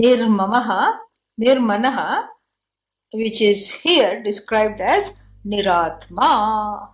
[0.00, 0.98] Nirmamaha,
[1.38, 2.26] Nirmanaha,
[3.12, 6.88] which is here described as Niratma,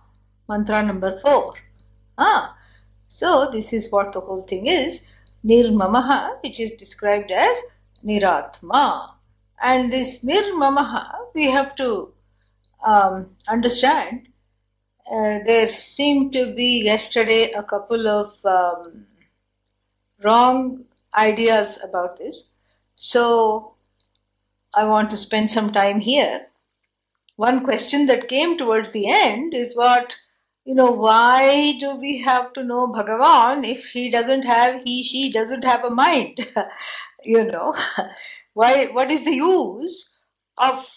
[0.49, 1.53] mantra number four.
[2.17, 2.57] Ah,
[3.07, 5.07] so this is what the whole thing is.
[5.45, 7.61] Nirmamaha, which is described as
[8.03, 9.11] Niratma.
[9.61, 12.11] And this Nirmamaha, we have to
[12.83, 14.27] um, understand.
[15.09, 19.05] Uh, there seemed to be yesterday a couple of um,
[20.21, 20.83] wrong
[21.15, 22.56] ideas about this.
[22.99, 23.75] So
[24.73, 26.47] I want to spend some time here.
[27.35, 30.15] One question that came towards the end is what,
[30.65, 35.31] you know, why do we have to know Bhagavan if he doesn't have, he, she
[35.31, 36.39] doesn't have a mind?
[37.23, 37.75] you know,
[38.53, 40.17] why, what is the use
[40.57, 40.89] of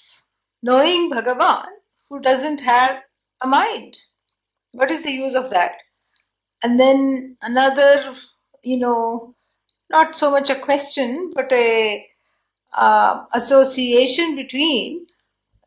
[0.63, 1.69] knowing Bhagavan
[2.09, 3.03] who doesn't have
[3.43, 3.99] a mind?
[4.73, 5.83] What is the use of that?
[6.63, 8.15] And then another,
[8.63, 9.35] you know,
[9.91, 12.07] not so much a question, but a
[12.73, 15.07] uh, association between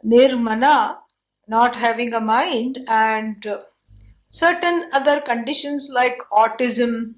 [0.03, 0.99] nirmana,
[1.47, 3.59] not having a mind, and uh,
[4.29, 7.15] certain other conditions like autism,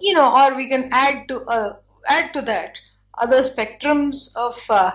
[0.00, 1.76] you know, or we can add to uh,
[2.08, 2.80] add to that
[3.18, 4.92] other spectrums of uh,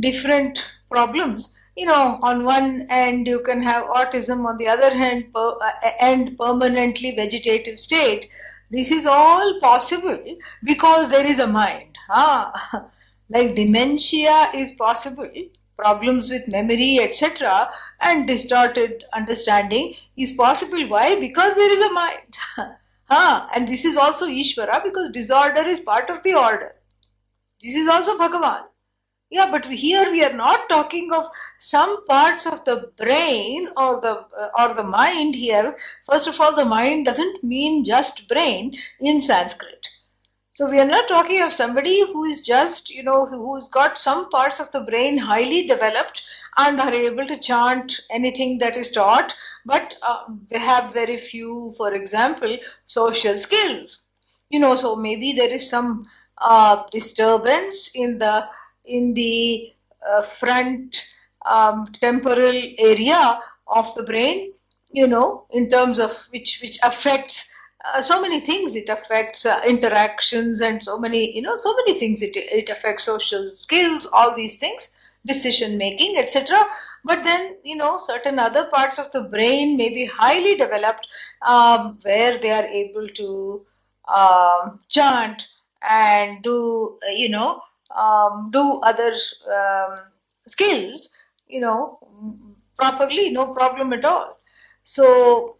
[0.00, 1.58] different problems.
[1.76, 5.70] You know, on one end you can have autism, on the other hand, per, uh,
[6.00, 8.28] end permanently vegetative state.
[8.70, 10.22] This is all possible
[10.62, 11.96] because there is a mind.
[12.10, 12.88] Ah,
[13.30, 15.30] like dementia is possible,
[15.76, 20.86] problems with memory, etc., and distorted understanding is possible.
[20.86, 21.18] Why?
[21.18, 22.36] Because there is a mind.
[23.10, 26.74] ah, and this is also Ishvara because disorder is part of the order.
[27.62, 28.64] This is also Bhagavan.
[29.30, 31.26] Yeah, but here we are not talking of
[31.60, 35.76] some parts of the brain or the uh, or the mind here.
[36.06, 39.86] First of all, the mind doesn't mean just brain in Sanskrit.
[40.52, 44.28] So we are not talking of somebody who is just, you know, who's got some
[44.30, 46.22] parts of the brain highly developed
[46.58, 49.34] and are able to chant anything that is taught,
[49.66, 52.56] but uh, they have very few, for example,
[52.86, 54.06] social skills.
[54.50, 56.06] You know, so maybe there is some
[56.38, 58.48] uh, disturbance in the
[58.88, 59.72] in the
[60.08, 61.06] uh, front
[61.46, 64.52] um, temporal area of the brain,
[64.90, 67.50] you know, in terms of which which affects
[67.84, 68.76] uh, so many things.
[68.76, 72.22] It affects uh, interactions and so many, you know, so many things.
[72.22, 76.58] It it affects social skills, all these things, decision making, etc.
[77.04, 81.06] But then, you know, certain other parts of the brain may be highly developed,
[81.42, 83.66] um, where they are able to
[84.08, 85.46] um, chant
[85.88, 87.60] and do, you know,
[87.96, 89.14] um, do other
[89.52, 89.98] um,
[90.46, 91.16] skills,
[91.46, 91.98] you know,
[92.78, 94.38] properly, no problem at all.
[94.84, 95.56] So,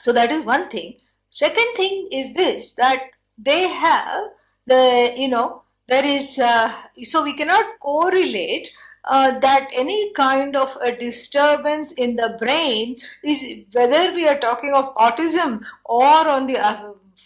[0.00, 0.96] so that is one thing.
[1.30, 4.24] Second thing is this that they have
[4.66, 8.70] the, you know, there is, uh, so we cannot correlate
[9.04, 14.72] uh, that any kind of a disturbance in the brain is whether we are talking
[14.72, 16.58] of autism or on the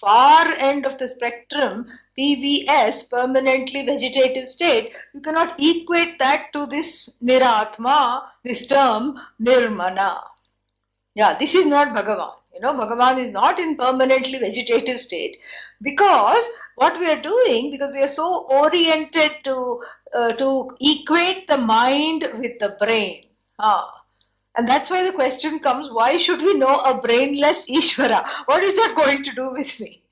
[0.00, 1.86] far end of the spectrum
[2.18, 10.20] PVS, permanently vegetative state, you cannot equate that to this Niratma, this term Nirmana.
[11.14, 12.32] Yeah, this is not Bhagavan.
[12.54, 15.38] You know, Bhagavan is not in permanently vegetative state
[15.82, 19.82] because what we are doing, because we are so oriented to
[20.14, 23.24] uh, to equate the mind with the brain.
[23.58, 24.03] Ah.
[24.56, 28.26] And that's why the question comes, why should we know a brainless Ishvara?
[28.46, 30.02] What is that going to do with me?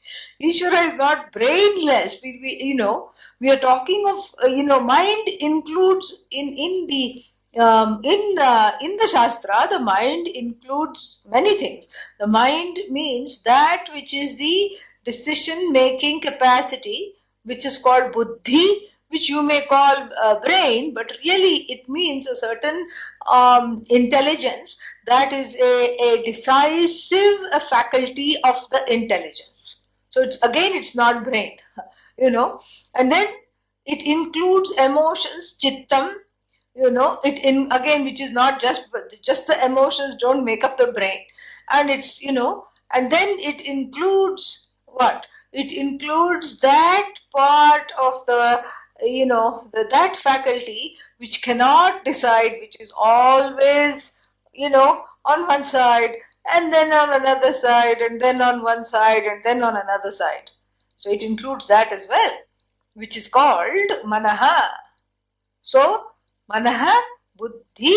[0.43, 2.21] Ishvara is not brainless.
[2.23, 3.11] We, we you know,
[3.41, 7.25] we are talking of, uh, you know, mind includes in, in the
[7.59, 13.87] um, in the in the shastra the mind includes many things the mind means that
[13.93, 14.71] which is the
[15.05, 17.13] decision making capacity
[17.45, 22.35] which is called buddhi which you may call uh, brain but really it means a
[22.35, 22.89] certain
[23.31, 27.39] um, intelligence that is a, a decisive
[27.69, 29.89] faculty of the intelligence.
[30.09, 31.57] So it's again it's not brain
[32.19, 32.61] you know.
[32.95, 33.27] And then
[33.87, 36.15] it includes emotions chittam
[36.75, 37.19] you know.
[37.25, 38.89] It in again which is not just
[39.23, 41.25] just the emotions don't make up the brain.
[41.71, 45.27] And it's you know and then it includes what?
[45.53, 48.65] It includes that part of the
[49.03, 54.21] you know the, that faculty which cannot decide which is always
[54.53, 56.17] you know on one side
[56.53, 60.51] and then on another side and then on one side and then on another side.
[60.97, 62.33] So it includes that as well
[62.95, 64.71] which is called manaha.
[65.61, 66.03] So
[66.51, 66.93] manaha
[67.37, 67.97] buddhi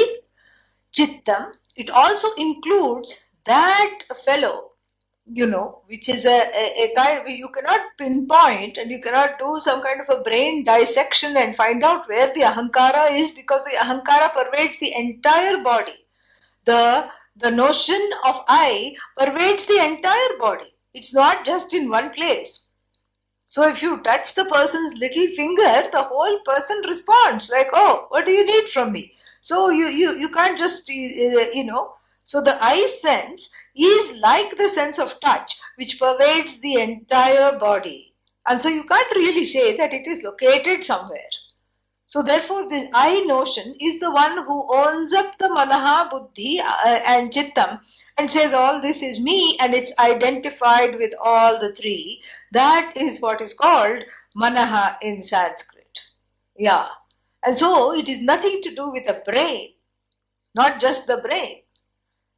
[0.95, 4.71] chittam it also includes that fellow
[5.25, 9.59] you know, which is a, a, a kind you cannot pinpoint and you cannot do
[9.59, 13.77] some kind of a brain dissection and find out where the ahankara is because the
[13.77, 15.95] ahankara pervades the entire body.
[16.65, 20.73] The the notion of I pervades the entire body.
[20.93, 22.69] It's not just in one place.
[23.47, 28.25] So if you touch the person's little finger, the whole person responds like, "Oh, what
[28.25, 31.95] do you need from me?" So you you you can't just uh, you know
[32.25, 38.15] so the I sense is like the sense of touch, which pervades the entire body.
[38.47, 41.29] And so you can't really say that it is located somewhere.
[42.07, 46.99] So therefore, this I notion is the one who owns up the manaha, buddhi, uh,
[47.05, 47.79] and chittam
[48.17, 52.23] and says all this is me and it's identified with all the three.
[52.51, 54.03] That is what is called
[54.35, 55.99] manaha in Sanskrit.
[56.57, 56.87] Yeah.
[57.43, 59.73] And so it is nothing to do with the brain,
[60.55, 61.61] not just the brain.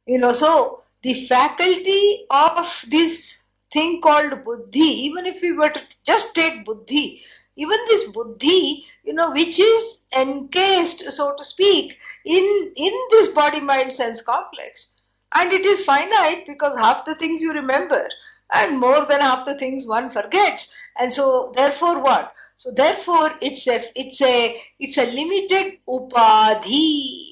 [0.08, 5.82] You know, so the faculty of this thing called buddhi, even if we were to
[6.06, 7.22] just take buddhi,
[7.56, 13.60] even this buddhi, you know, which is encased, so to speak, in, in this body
[13.60, 14.98] mind sense complex.
[15.34, 18.08] And it is finite because half the things you remember
[18.54, 20.74] and more than half the things one forgets.
[20.98, 22.32] And so therefore what?
[22.56, 27.27] So therefore it's a it's a it's a limited upadhi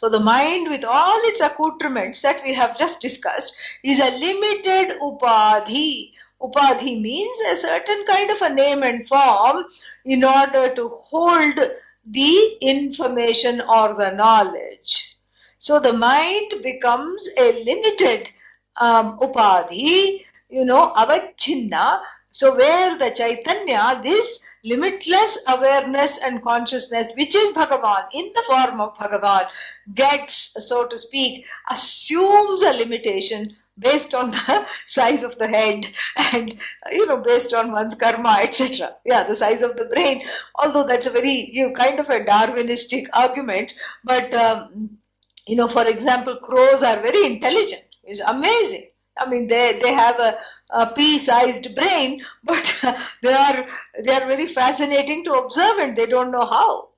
[0.00, 3.54] so the mind with all its accoutrements that we have just discussed
[3.84, 6.12] is a limited upadhi.
[6.40, 9.66] Upadhi means a certain kind of a name and form
[10.06, 11.60] in order to hold
[12.06, 15.18] the information or the knowledge.
[15.58, 18.30] So the mind becomes a limited
[18.78, 22.00] um, upadhi, you know, avachinna.
[22.30, 28.80] So where the Chaitanya, this limitless awareness and consciousness, which is Bhagavan in the form
[28.80, 29.48] of Bhagavan,
[29.94, 35.86] gets, so to speak, assumes a limitation based on the size of the head
[36.32, 36.60] and
[36.92, 40.22] you know based on one's karma etc yeah the size of the brain.
[40.56, 43.74] Although that's a very you know, kind of a darwinistic argument
[44.04, 44.98] but um,
[45.46, 48.89] you know for example crows are very intelligent it's amazing
[49.20, 50.38] I mean, they, they have a,
[50.70, 52.78] a pea-sized brain, but
[53.22, 53.66] they are
[54.04, 56.88] they are very fascinating to observe, and they don't know how.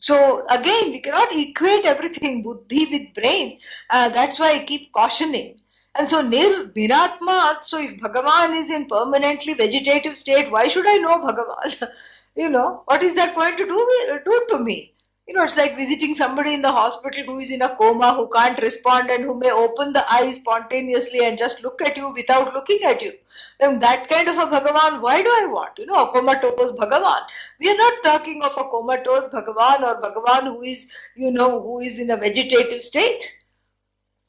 [0.00, 3.58] So again, we cannot equate everything buddhi with brain.
[3.90, 5.60] Uh, that's why I keep cautioning.
[5.96, 7.64] And so niratma.
[7.64, 11.88] So if Bhagavan is in permanently vegetative state, why should I know Bhagavan?
[12.36, 14.93] you know, what is that going to do, do to me?
[15.26, 18.28] You know, it's like visiting somebody in the hospital who is in a coma, who
[18.28, 22.52] can't respond, and who may open the eyes spontaneously and just look at you without
[22.52, 23.12] looking at you.
[23.58, 25.78] And that kind of a Bhagavan, why do I want?
[25.78, 27.22] You know, a comatose Bhagavan.
[27.58, 31.80] We are not talking of a comatose Bhagavan or Bhagavan who is, you know, who
[31.80, 33.38] is in a vegetative state.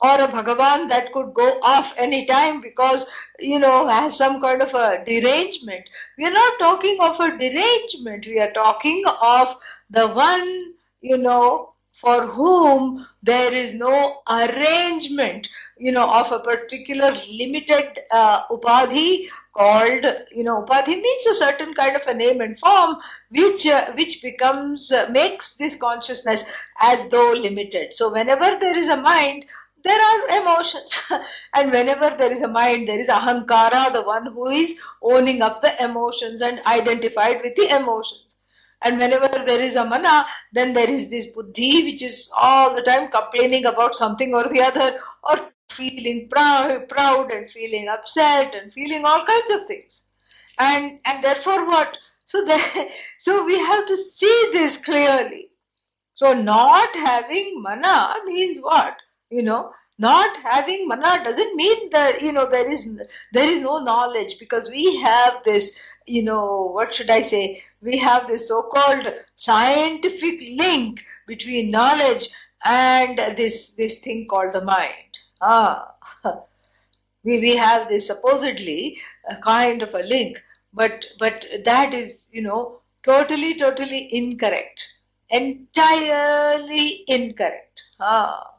[0.01, 3.09] Or a Bhagavan that could go off any time because,
[3.39, 5.89] you know, has some kind of a derangement.
[6.17, 8.27] We are not talking of a derangement.
[8.27, 9.55] We are talking of
[9.89, 10.73] the one
[11.05, 15.47] you know, for whom there is no arrangement,
[15.77, 21.73] you know, of a particular limited uh, upadhi called, you know, upadhi means a certain
[21.73, 22.95] kind of a name and form
[23.29, 26.43] which uh, which becomes uh, makes this consciousness
[26.81, 27.93] as though limited.
[27.93, 29.45] So whenever there is a mind,
[29.85, 31.01] there are emotions
[31.53, 34.71] and whenever there is a mind there is ahankara the one who is
[35.13, 38.24] owning up the emotions and identified with the emotions
[38.85, 42.83] and whenever there is a mana, then there is this buddhi which is all the
[42.83, 45.39] time complaining about something or the other, or
[45.69, 50.07] feeling proud, proud and feeling upset and feeling all kinds of things.
[50.59, 51.97] And and therefore what?
[52.25, 55.49] So the, so we have to see this clearly.
[56.13, 58.95] So not having mana means what?
[59.31, 62.99] You know, not having mana doesn't mean that you know there is
[63.33, 67.63] there is no knowledge because we have this you know what should i say?
[67.81, 72.29] We have this so-called scientific link between knowledge
[72.63, 75.19] and this this thing called the mind.
[75.41, 75.93] Ah.
[77.23, 80.37] We, we have this supposedly a kind of a link
[80.75, 84.93] but but that is you know totally totally incorrect.
[85.29, 87.81] Entirely incorrect.
[87.99, 88.51] Ah.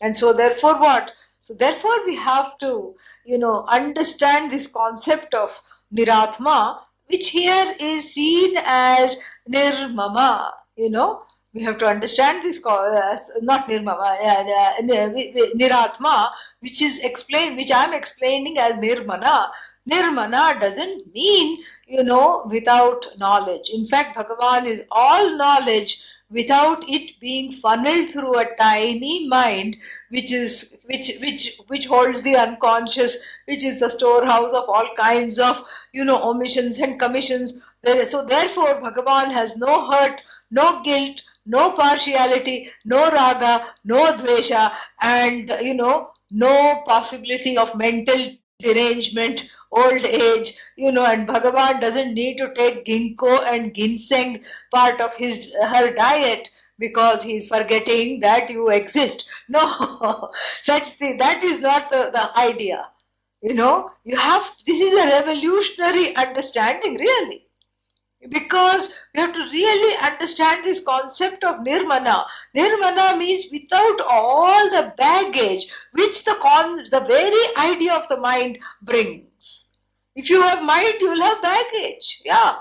[0.00, 1.12] And so therefore what?
[1.40, 2.94] So therefore we have to
[3.24, 5.60] you know understand this concept of
[5.94, 9.16] Niratma, which here is seen as
[9.48, 11.22] Nirmama, you know.
[11.54, 17.84] We have to understand this as not Nirmama, uh, Niratma, which is explained, which I
[17.84, 19.50] am explaining as Nirmana.
[19.86, 23.70] Nirmana doesn't mean, you know, without knowledge.
[23.70, 29.76] In fact, Bhagavan is all knowledge without it being funneled through a tiny mind
[30.08, 33.16] which is which which which holds the unconscious
[33.46, 37.62] which is the storehouse of all kinds of you know omissions and commissions.
[38.04, 45.52] So therefore bhagavan has no hurt no guilt no partiality no raga no dvesha and
[45.62, 52.38] you know no possibility of mental derangement old age, you know, and Bhagavan doesn't need
[52.38, 54.42] to take ginkgo and ginseng
[54.72, 59.28] part of his her diet because he's forgetting that you exist.
[59.48, 60.30] No,
[60.62, 62.88] such thing that is not the, the idea.
[63.42, 67.46] You know, you have this is a revolutionary understanding, really.
[68.28, 72.24] Because you have to really understand this concept of nirmana.
[72.54, 78.58] Nirmana means without all the baggage which the con the very idea of the mind
[78.82, 79.25] brings
[80.16, 82.22] if you have mind, you will have baggage.
[82.24, 82.60] Yeah.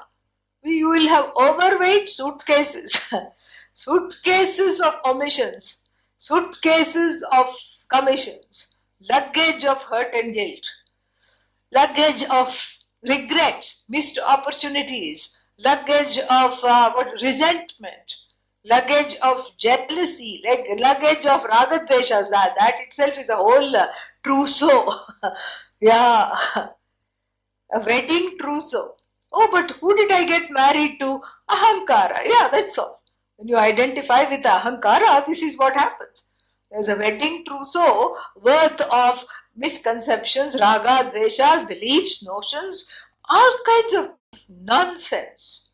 [0.62, 3.14] You will have overweight suitcases,
[3.74, 5.84] suitcases of omissions,
[6.18, 7.56] suitcases of
[7.88, 8.76] commissions,
[9.10, 10.70] luggage of hurt and guilt,
[11.74, 18.16] luggage of regrets, missed opportunities, luggage of uh, what resentment,
[18.66, 22.30] luggage of jealousy, like luggage of ragadveshas.
[22.32, 23.88] That that itself is a whole uh,
[24.24, 24.92] trousseau.
[25.80, 26.36] yeah
[27.76, 28.96] a wedding trousseau.
[29.34, 31.22] Oh, but who did I get married to?
[31.50, 32.22] Ahankara.
[32.26, 33.02] Yeah, that's all.
[33.36, 36.24] When you identify with Ahankara, this is what happens.
[36.72, 42.90] There's a wedding trousseau worth of misconceptions, raga, dveshas, beliefs, notions,
[43.30, 44.12] all kinds of
[44.50, 45.74] nonsense.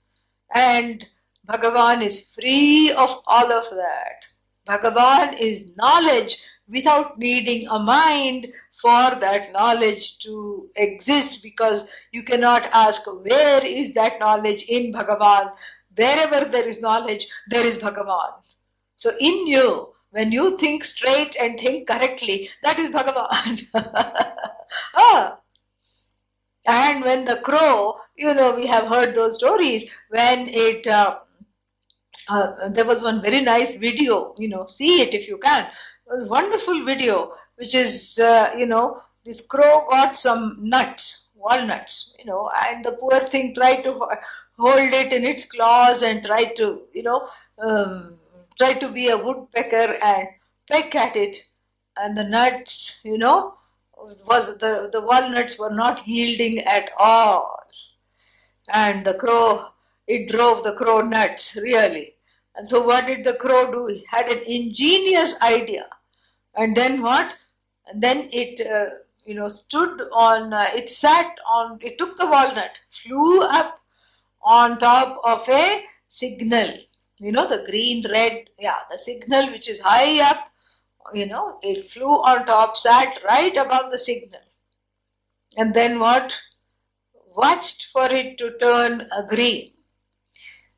[0.53, 1.05] And
[1.47, 4.25] Bhagavan is free of all of that.
[4.67, 12.63] Bhagavan is knowledge without needing a mind for that knowledge to exist because you cannot
[12.71, 15.51] ask where is that knowledge in Bhagavan.
[15.95, 18.31] Wherever there is knowledge, there is Bhagavan.
[18.95, 23.67] So in you, when you think straight and think correctly, that is Bhagavan.
[24.95, 25.37] ah.
[26.67, 31.19] And when the crow, you know, we have heard those stories, when it, uh,
[32.29, 35.67] uh, there was one very nice video, you know, see it if you can
[36.11, 42.25] was wonderful video, which is, uh, you know, this crow got some nuts, walnuts, you
[42.25, 43.97] know, and the poor thing tried to
[44.57, 48.19] hold it in its claws and tried to, you know, um,
[48.57, 50.27] try to be a woodpecker and
[50.69, 51.47] peck at it.
[51.95, 53.53] And the nuts, you know,
[53.95, 57.57] was the, the walnuts were not yielding at all.
[58.73, 59.67] And the crow,
[60.07, 62.15] it drove the crow nuts, really.
[62.55, 63.87] And so what did the crow do?
[63.87, 65.85] He had an ingenious idea
[66.55, 67.35] and then what?
[67.95, 72.79] Then it uh, you know stood on uh, it sat on it took the walnut
[72.89, 73.79] flew up
[74.43, 76.77] on top of a signal.
[77.17, 80.51] You know the green red yeah the signal which is high up
[81.13, 84.41] you know it flew on top sat right above the signal.
[85.57, 86.41] And then what?
[87.35, 89.71] Watched for it to turn uh, green.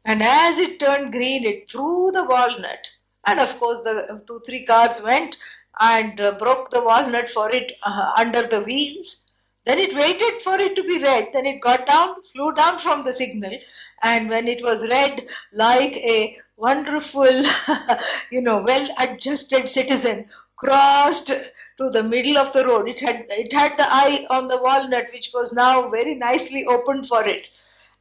[0.06, 2.90] And as it turned green it threw the walnut.
[3.26, 5.38] And of course the two three cards went
[5.80, 9.26] and uh, broke the walnut for it uh, under the wheels.
[9.66, 11.30] Then it waited for it to be red.
[11.34, 13.58] Then it got down, flew down from the signal,
[14.02, 17.44] and when it was red, like a wonderful,
[18.32, 20.28] you know, well-adjusted citizen,
[20.58, 22.88] crossed to the middle of the road.
[22.90, 27.08] It had it had the eye on the walnut, which was now very nicely opened
[27.08, 27.50] for it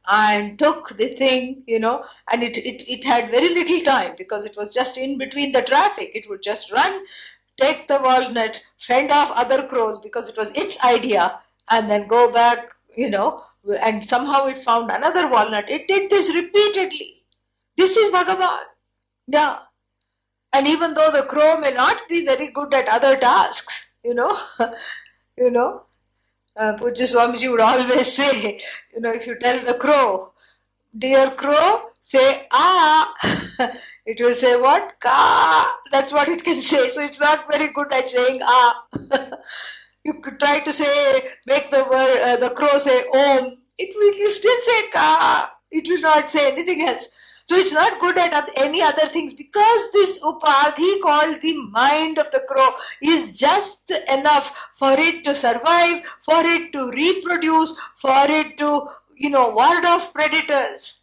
[0.07, 4.43] and took the thing, you know, and it, it, it had very little time because
[4.43, 6.11] it was just in between the traffic.
[6.13, 7.05] It would just run
[7.59, 12.31] take the walnut, fend off other crows because it was its idea, and then go
[12.31, 13.43] back, you know,
[13.81, 15.69] and somehow it found another walnut.
[15.69, 17.23] It did this repeatedly.
[17.77, 18.65] This is Bhagavan.
[19.27, 19.59] Yeah.
[20.51, 24.37] And even though the crow may not be very good at other tasks, you know,
[25.37, 25.83] you know,
[26.55, 28.61] uh, Pujya Swamiji would always say,
[28.93, 30.31] you know, if you tell the crow,
[30.97, 33.13] dear crow, say ah.
[34.05, 34.99] it will say what?
[34.99, 35.79] Ka.
[35.91, 36.89] That's what it can say.
[36.89, 38.85] So it's not very good at saying ah.
[40.03, 43.57] you could try to say, make the word, uh, the crow say om.
[43.77, 45.51] It will still say ka.
[45.71, 47.09] It will not say anything else.
[47.45, 52.31] So it's not good at any other things because this upadhi called the mind of
[52.31, 52.69] the crow
[53.01, 59.29] is just enough for it to survive, for it to reproduce, for it to, you
[59.29, 61.02] know, ward off predators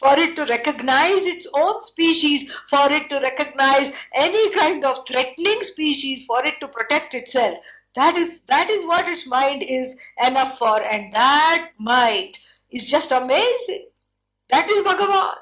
[0.00, 5.62] for it to recognize its own species, for it to recognize any kind of threatening
[5.62, 7.58] species, for it to protect itself.
[7.94, 12.38] That is that is what its mind is enough for, and that might
[12.70, 13.86] is just amazing.
[14.48, 15.34] That is Bhagavan.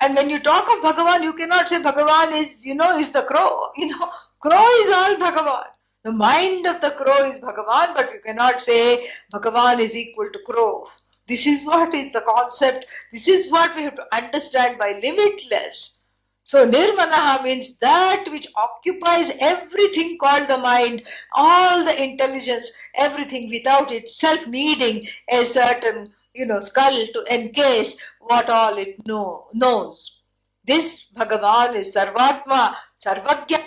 [0.00, 3.22] And when you talk of Bhagavan, you cannot say Bhagavan is, you know, is the
[3.22, 3.70] crow.
[3.76, 4.10] You know,
[4.40, 5.66] crow is all Bhagavan.
[6.04, 10.38] The mind of the crow is Bhagavan, but you cannot say Bhagavan is equal to
[10.40, 10.88] crow.
[11.26, 12.86] This is what is the concept.
[13.12, 16.00] This is what we have to understand by limitless.
[16.46, 21.02] So nirmanaha means that which occupies everything called the mind,
[21.32, 28.50] all the intelligence, everything without itself needing a certain, you know, skull to encase what
[28.50, 30.20] all it know, knows.
[30.64, 33.62] This Bhagavan is Sarvatma, Sarvagya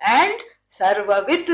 [0.00, 1.48] and Sarvavit.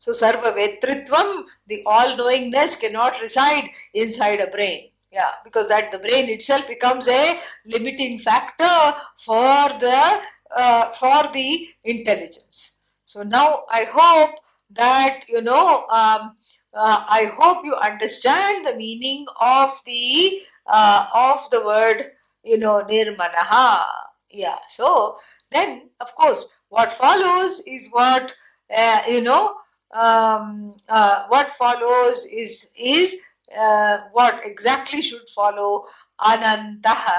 [0.00, 4.88] So Sarva Vetritvam, the all-knowingness cannot reside inside a brain.
[5.12, 10.22] Yeah, because that the brain itself becomes a limiting factor for the
[10.56, 12.80] uh, for the intelligence.
[13.04, 14.36] So now I hope
[14.70, 16.36] that you know um,
[16.72, 22.86] uh, I hope you understand the meaning of the uh, of the word you know
[22.88, 23.84] nirmanaha.
[24.30, 24.58] Yeah.
[24.70, 25.18] So
[25.50, 28.32] then of course what follows is what
[28.74, 29.56] uh, you know
[29.92, 33.20] um, uh, what follows is is
[33.56, 35.86] uh, what exactly should follow
[36.20, 37.18] anantaha.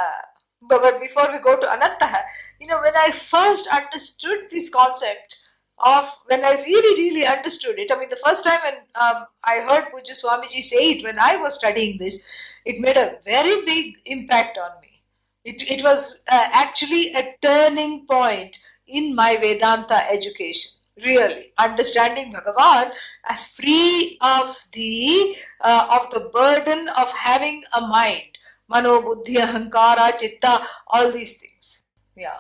[0.62, 2.22] But, but before we go to anantaha,
[2.60, 5.38] you know, when I first understood this concept
[5.80, 9.60] of when I really, really understood it, I mean, the first time when um, I
[9.62, 12.26] heard Pujya Swamiji say it when I was studying this,
[12.66, 15.02] it made a very big impact on me.
[15.44, 22.92] It, it was uh, actually a turning point in my Vedanta education really understanding Bhagavan
[23.28, 30.18] as free of the uh, of the burden of having a mind, mano, buddhi, ahankara,
[30.18, 31.88] chitta, all these things.
[32.16, 32.40] Yeah.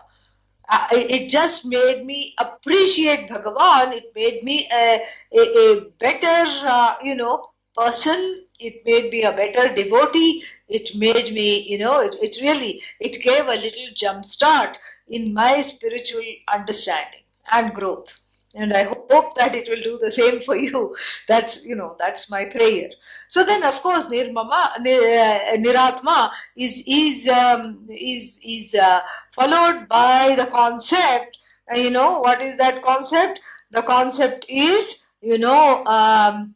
[0.69, 3.93] Uh, it just made me appreciate Bhagavan.
[3.93, 8.45] It made me a, a, a better, uh, you know, person.
[8.59, 10.43] It made me a better devotee.
[10.69, 14.77] It made me, you know, it, it really, it gave a little jump start
[15.09, 18.17] in my spiritual understanding and growth
[18.55, 20.95] and i hope that it will do the same for you.
[21.27, 22.89] That's you know that's my prayer.
[23.27, 30.35] So then of course nirmama uh, niratma is is um, is is uh, followed by
[30.35, 31.37] the concept.
[31.71, 33.39] Uh, you know what is that concept?
[33.71, 36.55] The concept is you know um,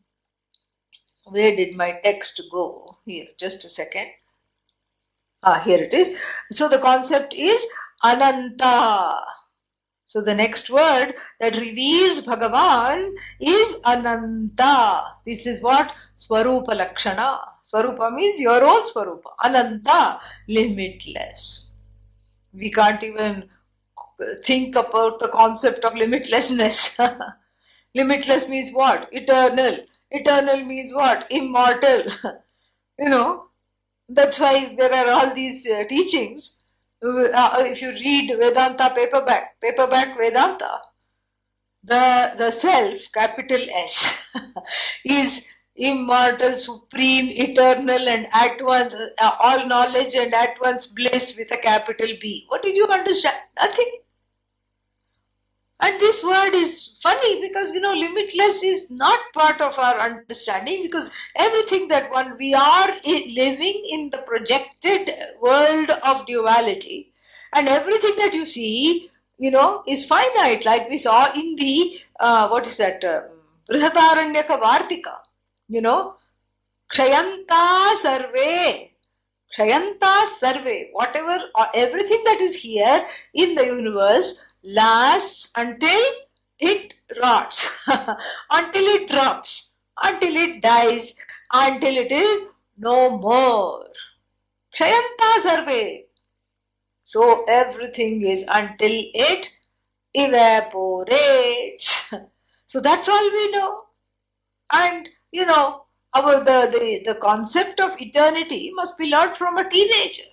[1.25, 2.97] where did my text go?
[3.05, 4.07] Here just a second.
[5.43, 6.17] Ah here it is.
[6.51, 7.65] So the concept is
[8.03, 9.23] ananta
[10.05, 15.15] so the next word that reveals Bhagavan is Ananta.
[15.25, 17.39] This is what Swarupa Lakshana.
[17.63, 19.31] Swarupa means your own Swarupa.
[19.43, 21.71] Ananta, limitless.
[22.53, 23.49] We can't even
[24.43, 26.99] think about the concept of limitlessness.
[27.95, 29.09] limitless means what?
[29.11, 29.79] Eternal.
[30.11, 31.25] Eternal means what?
[31.31, 32.03] Immortal.
[32.99, 33.47] you know,
[34.07, 36.63] that's why there are all these uh, teachings
[37.05, 40.79] uh, if you read Vedanta paperback, paperback Vedanta,
[41.83, 44.29] the, the self, capital S,
[45.05, 51.51] is immortal, supreme, eternal, and at once uh, all knowledge and at once bliss with
[51.51, 52.45] a capital B.
[52.47, 53.37] What did you understand?
[53.59, 53.91] Nothing.
[55.81, 60.83] And this word is funny because you know limitless is not part of our understanding
[60.83, 65.11] because everything that one we are living in the projected
[65.41, 67.11] world of duality.
[67.53, 70.65] And everything that you see you know is finite.
[70.65, 73.21] Like we saw in the uh, what is that uh,
[73.69, 75.15] Brihadaranyaka Vartika
[75.67, 76.15] you know.
[76.93, 78.91] Kshayanta Sarve.
[79.53, 80.89] Kshayanta Sarve.
[80.93, 86.01] Whatever uh, everything that is here in the universe lasts until
[86.59, 89.73] it rots, until it drops,
[90.03, 91.15] until it dies,
[91.53, 92.41] until it is
[92.77, 93.87] no more.
[94.75, 96.03] Kshayanta sarve.
[97.05, 99.49] So everything is until it
[100.13, 102.13] evaporates.
[102.67, 103.83] So that's all we know.
[104.71, 109.69] And you know, our the, the, the concept of eternity must be learned from a
[109.69, 110.29] teenager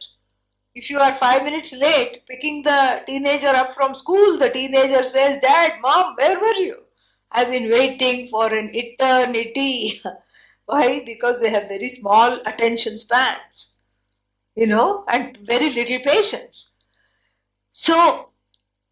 [0.74, 5.38] if you are five minutes late picking the teenager up from school, the teenager says,
[5.38, 6.82] Dad, Mom, where were you?
[7.30, 10.00] I've been waiting for an eternity.
[10.66, 11.02] Why?
[11.04, 13.76] Because they have very small attention spans.
[14.56, 16.76] you know, and very little patience.
[17.72, 18.30] So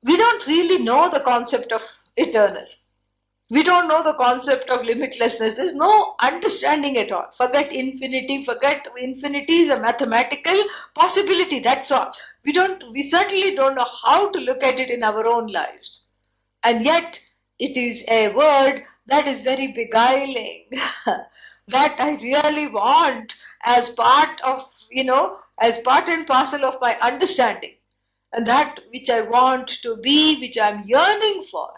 [0.02, 1.82] we don't really know the concept of
[2.16, 2.66] eternal.
[3.52, 5.56] We don't know the concept of limitlessness.
[5.56, 7.32] There's no understanding at all.
[7.32, 8.44] Forget infinity.
[8.44, 10.56] Forget infinity is a mathematical
[10.94, 11.58] possibility.
[11.58, 12.12] That's all.
[12.44, 12.88] We don't.
[12.92, 16.12] We certainly don't know how to look at it in our own lives,
[16.62, 17.20] and yet
[17.58, 20.66] it is a word that is very beguiling.
[21.66, 23.34] that I really want
[23.64, 27.74] as part of you know as part and parcel of my understanding,
[28.32, 31.72] and that which I want to be, which I'm yearning for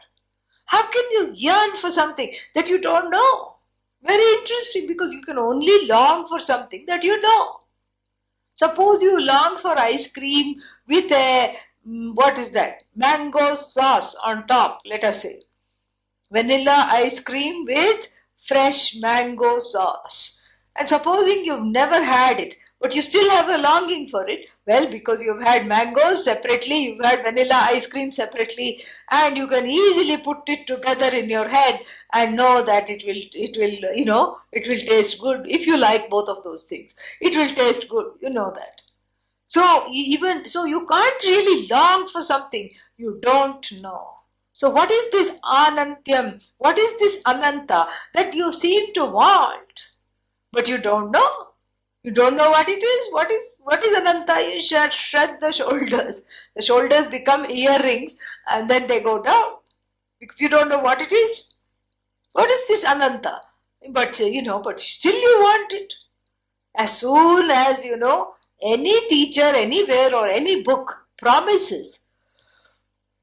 [0.73, 3.57] how can you yearn for something that you don't know?
[4.03, 7.61] Very interesting because you can only long for something that you know.
[8.55, 11.55] Suppose you long for ice cream with a,
[11.87, 12.85] mm, what is that?
[12.97, 15.43] Mango sauce on top, let us say.
[16.31, 18.09] Vanilla ice cream with
[18.39, 20.41] fresh mango sauce.
[20.75, 24.49] And supposing you've never had it, but you still have a longing for it.
[24.67, 29.71] Well, because you've had mangoes separately, you've had vanilla ice cream separately, and you can
[29.71, 31.81] easily put it together in your head
[32.13, 35.77] and know that it will, it will, you know, it will taste good if you
[35.77, 36.97] like both of those things.
[37.21, 38.83] It will taste good, you know that.
[39.47, 44.09] So even so, you can't really long for something you don't know.
[44.55, 46.43] So what is this anantyam?
[46.59, 49.83] What is this ananta that you seem to want,
[50.53, 51.52] but you don't know?
[52.03, 53.13] You don't know what it is?
[53.13, 54.41] What is what is Ananta?
[54.43, 56.27] You shut, shut the shoulders.
[56.57, 58.19] The shoulders become earrings
[58.51, 59.55] and then they go down
[60.21, 61.55] because you don't know what it is.
[62.33, 63.41] What is this Ananta?
[63.91, 65.95] But uh, you know, but still you want it.
[66.77, 72.09] As soon as you know, any teacher anywhere or any book promises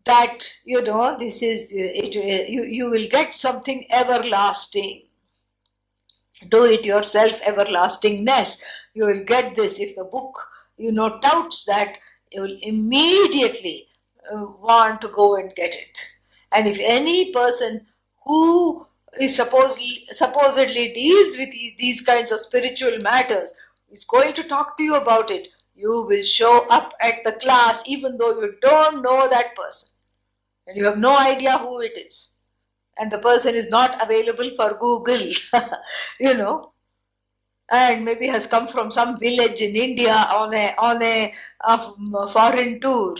[0.06, 5.04] that you know this is uh, it, uh, you you will get something everlasting
[6.48, 8.64] do it yourself everlastingness.
[8.94, 9.80] You will get this.
[9.80, 10.38] If the book
[10.78, 11.98] you know touts that
[12.32, 13.88] you will immediately
[14.32, 16.08] uh, want to go and get it.
[16.52, 17.86] And if any person
[18.26, 18.88] who
[19.20, 23.54] is supposedly supposedly deals with these kinds of spiritual matters
[23.92, 25.48] is going to talk to you about it
[25.80, 29.98] you will show up at the class even though you don't know that person.
[30.68, 32.29] And you have no idea who it is
[33.00, 35.32] and the person is not available for Google,
[36.20, 36.72] you know,
[37.72, 42.80] and maybe has come from some village in India on a on a, a foreign
[42.82, 43.16] tour,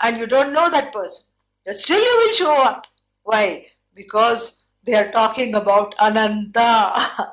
[0.00, 1.32] and you don't know that person.
[1.64, 2.86] But still, you will show up.
[3.22, 3.66] Why?
[3.94, 6.92] Because they are talking about Ananta.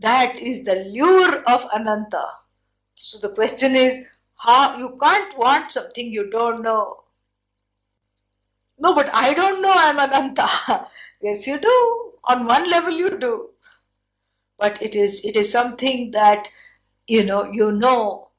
[0.00, 2.26] that is the lure of Ananta.
[2.94, 7.01] So the question is, how you can't want something you don't know.
[8.82, 10.88] No, but I don't know I'm Ananta.
[11.22, 12.12] yes, you do.
[12.24, 13.50] On one level, you do.
[14.58, 16.48] But it is it is something that
[17.06, 18.30] you know you know,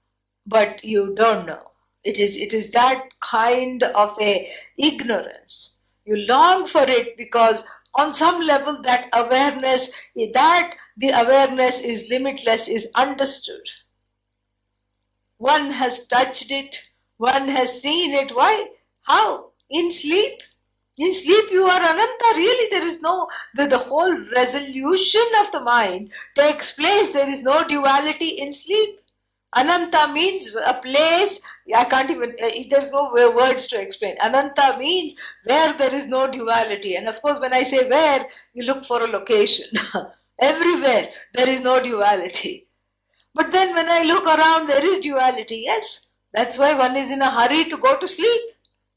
[0.45, 1.71] but you don't know.
[2.03, 5.81] It is it is that kind of a ignorance.
[6.03, 7.63] You long for it because
[7.95, 9.93] on some level that awareness
[10.33, 13.65] that the awareness is limitless is understood.
[15.37, 16.81] One has touched it,
[17.15, 18.35] one has seen it.
[18.35, 18.67] Why?
[19.03, 19.52] How?
[19.69, 20.41] In sleep.
[20.97, 22.33] In sleep, you are Ananta.
[22.35, 27.11] Really, there is no, the, the whole resolution of the mind takes place.
[27.11, 28.99] There is no duality in sleep.
[29.55, 31.39] Ananta means a place,
[31.75, 34.15] I can't even, uh, there's no words to explain.
[34.19, 36.95] Ananta means where there is no duality.
[36.95, 39.67] And of course, when I say where, you look for a location.
[40.39, 42.67] Everywhere, there is no duality.
[43.35, 45.63] But then when I look around, there is duality.
[45.65, 48.41] Yes, that's why one is in a hurry to go to sleep.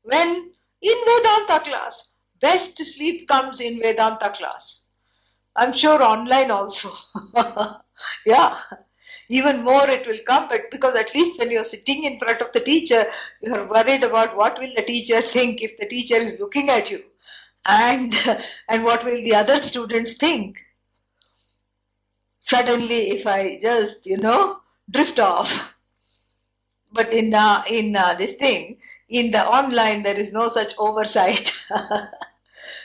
[0.03, 2.15] When in Vedanta class.
[2.41, 4.89] Best sleep comes in Vedanta class.
[5.57, 6.91] I'm sure online also.
[8.27, 8.59] yeah.
[9.29, 12.53] Even more it will come, but because at least when you're sitting in front of
[12.53, 13.05] the teacher,
[13.41, 17.03] you're worried about what will the teacher think if the teacher is looking at you.
[17.65, 18.15] And
[18.69, 20.63] and what will the other students think?
[22.39, 25.75] Suddenly, if I just, you know, drift off.
[26.93, 31.53] But in uh, in uh, this thing, in the online there is no such oversight.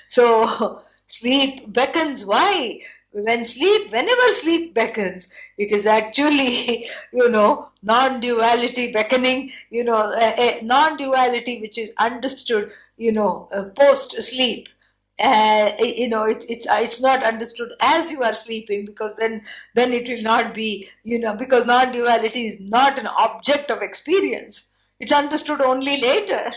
[0.10, 2.26] So sleep beckons.
[2.26, 2.82] Why?
[3.12, 10.60] When sleep whenever sleep beckons it is actually you know non-duality beckoning you know a,
[10.60, 14.70] a non-duality which is understood you know uh, post sleep
[15.20, 19.44] uh, you know it, it's it's not understood as you are sleeping because then
[19.76, 24.71] then it will not be you know because non-duality is not an object of experience
[25.02, 26.54] it's understood only later.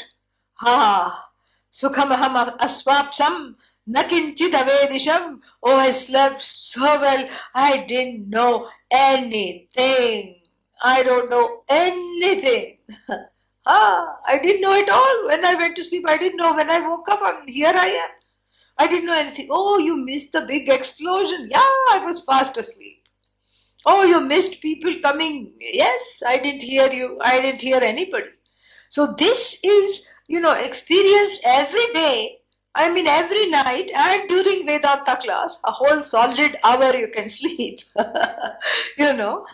[0.57, 1.31] Ha!
[1.73, 3.55] Sukhamaham aswapsam
[3.89, 5.41] nakinchit avedisham.
[5.63, 7.29] Oh, I slept so well.
[7.55, 10.43] I didn't know anything.
[10.83, 12.77] I don't know anything.
[13.67, 15.27] ah, I didn't know it all.
[15.27, 16.55] When I went to sleep, I didn't know.
[16.55, 18.11] When I woke up, I'm, here I am.
[18.77, 19.49] I didn't know anything.
[19.51, 21.49] Oh, you missed the big explosion.
[21.51, 23.04] Yeah, I was fast asleep.
[23.87, 25.55] Oh, you missed people coming.
[25.61, 27.19] Yes, I didn't hear you.
[27.21, 28.31] I didn't hear anybody.
[28.89, 32.39] So this is, you know, experienced every day.
[32.75, 37.81] I mean, every night and during Vedanta class, a whole solid hour you can sleep.
[38.99, 39.47] you know.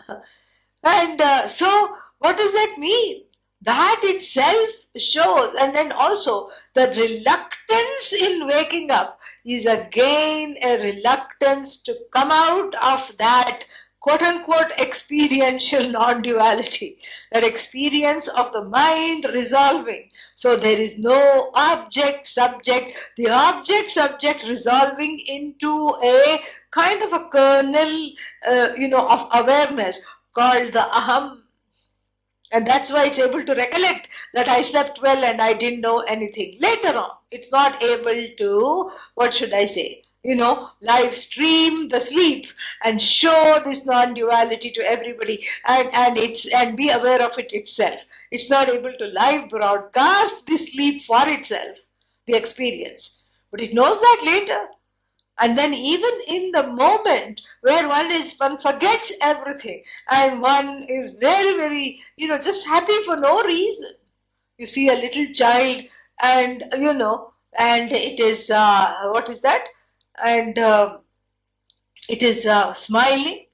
[0.83, 3.23] And uh, so, what does that mean?
[3.61, 11.81] That itself shows, and then also the reluctance in waking up is again a reluctance
[11.83, 13.65] to come out of that
[14.01, 16.97] quote unquote experiential non duality,
[17.31, 20.09] that experience of the mind resolving.
[20.35, 26.39] So there is no object subject, the object subject resolving into a
[26.71, 28.11] kind of a kernel,
[28.47, 31.43] uh, you know, of awareness called the aham.
[32.51, 35.99] And that's why it's able to recollect that I slept well and I didn't know
[35.99, 36.57] anything.
[36.59, 41.99] Later on, it's not able to, what should I say, you know, live stream the
[41.99, 42.45] sleep
[42.83, 48.05] and show this non-duality to everybody and, and it's and be aware of it itself.
[48.29, 51.77] It's not able to live broadcast this sleep for itself,
[52.27, 53.23] the experience.
[53.49, 54.67] But it knows that later.
[55.39, 61.13] And then even in the moment where one is one forgets everything and one is
[61.13, 63.91] very, very, you know, just happy for no reason.
[64.59, 65.83] You see a little child
[66.21, 69.65] and you know, and it is uh, what is that?
[70.23, 70.99] And uh,
[72.09, 73.45] it is uh, smiling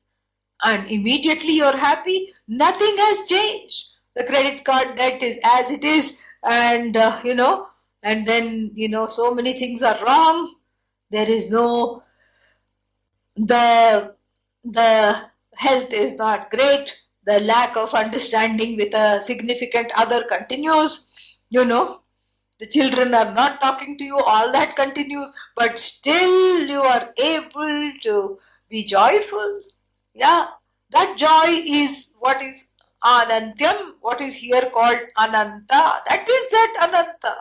[0.64, 2.34] and immediately you're happy.
[2.48, 3.88] Nothing has changed.
[4.16, 7.68] The credit card debt is as it is and uh, you know
[8.04, 10.54] and then you know so many things are wrong.
[11.12, 12.04] There is no
[13.36, 14.16] the
[14.64, 17.00] the health is not great.
[17.26, 22.02] The lack of understanding with a significant other continues you know
[22.60, 27.92] the children are not talking to you, all that continues, but still you are able
[28.04, 28.40] to
[28.70, 29.62] be joyful.
[30.14, 30.48] Yeah,
[30.92, 36.02] that joy is what is anantyam, what is here called ananta.
[36.08, 37.38] That is that ananta.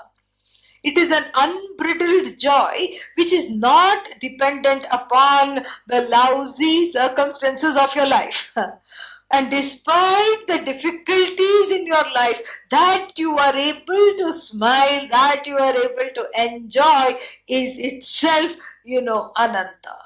[0.83, 8.07] It is an unbridled joy which is not dependent upon the lousy circumstances of your
[8.07, 8.55] life.
[9.31, 15.59] And despite the difficulties in your life, that you are able to smile, that you
[15.59, 19.97] are able to enjoy is itself, you know, ananta.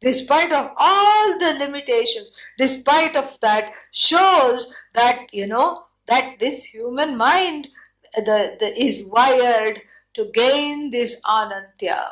[0.00, 7.16] Despite of all the limitations, despite of that, shows that, you know, that this human
[7.16, 7.68] mind
[8.16, 9.80] the, the, is wired
[10.14, 12.10] to gain this anantya.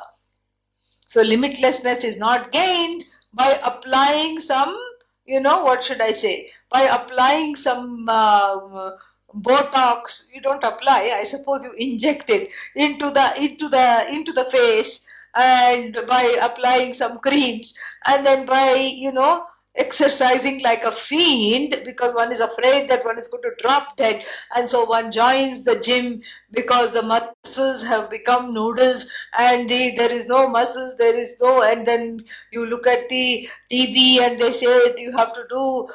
[1.07, 4.79] So limitlessness is not gained by applying some
[5.27, 6.51] you know what should i say?
[6.71, 8.93] By applying some uh,
[9.35, 14.45] botox you don't apply i suppose you inject it into the into the into the
[14.45, 19.45] face and by applying some creams and then by you know
[19.77, 24.25] exercising like a fiend because one is afraid that one is going to drop dead.
[24.55, 30.13] And so one joins the gym because the muscles have become noodles and the, there
[30.13, 34.53] is no muscle there is no and then you look at the tv and they
[34.53, 35.89] say you have to do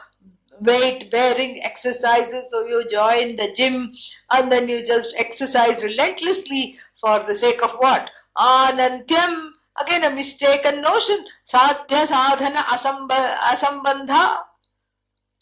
[0.62, 2.50] weight bearing exercises.
[2.52, 3.94] So you join the gym
[4.32, 8.10] and then you just exercise relentlessly for the sake of what?
[8.38, 11.25] Anantyam Again, a mistaken notion.
[11.45, 14.39] Sadhya sadhana asambandha.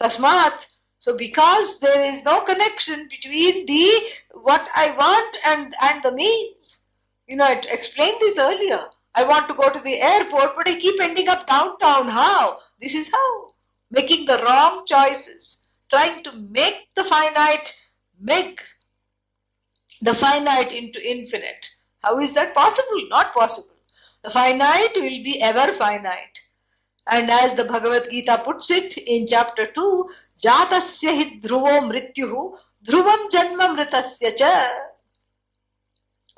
[0.01, 0.65] Tasmat.
[0.99, 4.01] So because there is no connection between the
[4.33, 6.87] what I want and, and the means.
[7.27, 8.85] You know, I explained this earlier.
[9.15, 12.07] I want to go to the airport, but I keep ending up downtown.
[12.07, 12.59] How?
[12.79, 13.47] This is how.
[13.89, 15.69] Making the wrong choices.
[15.89, 17.73] Trying to make the finite,
[18.19, 18.61] make
[20.01, 21.69] the finite into infinite.
[22.03, 23.07] How is that possible?
[23.09, 23.76] Not possible.
[24.23, 26.41] The finite will be ever finite.
[27.10, 30.10] And as the Bhagavad Gita puts it in chapter 2,
[30.43, 34.69] Jatasya hi dhruvo mrityuhu dhruvam janma mritasya cha.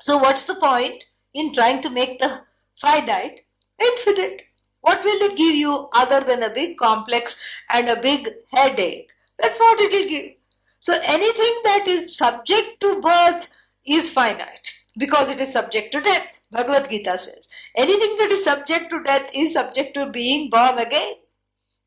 [0.00, 2.42] So what's the point in trying to make the
[2.76, 3.40] finite
[3.80, 4.42] infinite?
[4.82, 9.10] What will it give you other than a big complex and a big headache?
[9.38, 10.32] That's what it will give.
[10.80, 13.48] So anything that is subject to birth
[13.84, 16.39] is finite because it is subject to death.
[16.50, 17.48] Bhagavad Gita says.
[17.76, 21.14] Anything that is subject to death is subject to being born again.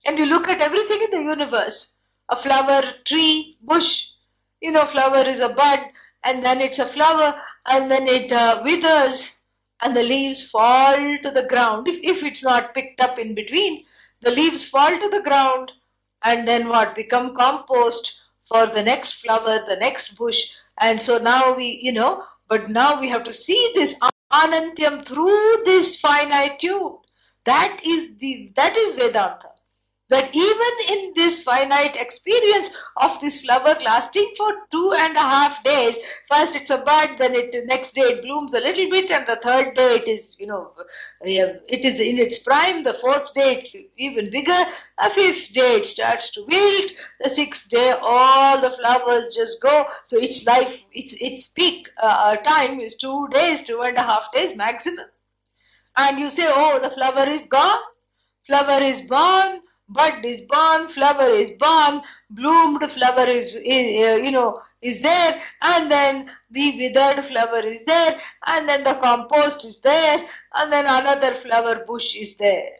[0.06, 1.98] And you look at everything in the universe
[2.30, 4.08] a flower, tree, bush.
[4.62, 5.80] You know, flower is a bud,
[6.24, 7.36] and then it's a flower,
[7.68, 9.40] and then it uh, withers,
[9.82, 11.90] and the leaves fall to the ground.
[11.90, 13.84] If, if it's not picked up in between,
[14.22, 15.74] the leaves fall to the ground,
[16.24, 20.50] and then what become compost for the next flower, the next bush.
[20.80, 24.00] And so now we, you know, but now we have to see this
[24.42, 26.98] anantyam through this finitude.
[27.46, 29.53] That is the that is Vedanta
[30.10, 35.64] that even in this finite experience of this flower lasting for two and a half
[35.64, 35.98] days,
[36.30, 39.38] first it's a bud, then it next day it blooms a little bit, and the
[39.38, 40.72] third day it is, you know,
[41.22, 42.84] it is in its prime.
[42.84, 44.64] The fourth day it's even bigger.
[45.02, 46.92] The fifth day it starts to wilt.
[47.22, 49.86] The sixth day all the flowers just go.
[50.04, 54.32] So its life, its its peak uh, time is two days, two and a half
[54.34, 55.06] days maximum.
[55.96, 57.80] And you say, oh, the flower is gone.
[58.46, 59.62] Flower is born
[59.94, 66.30] bud is born, flower is born, bloomed flower is, you know, is there, and then
[66.52, 70.18] the withered flower is there, and then the compost is there,
[70.58, 72.74] and then another flower bush is there.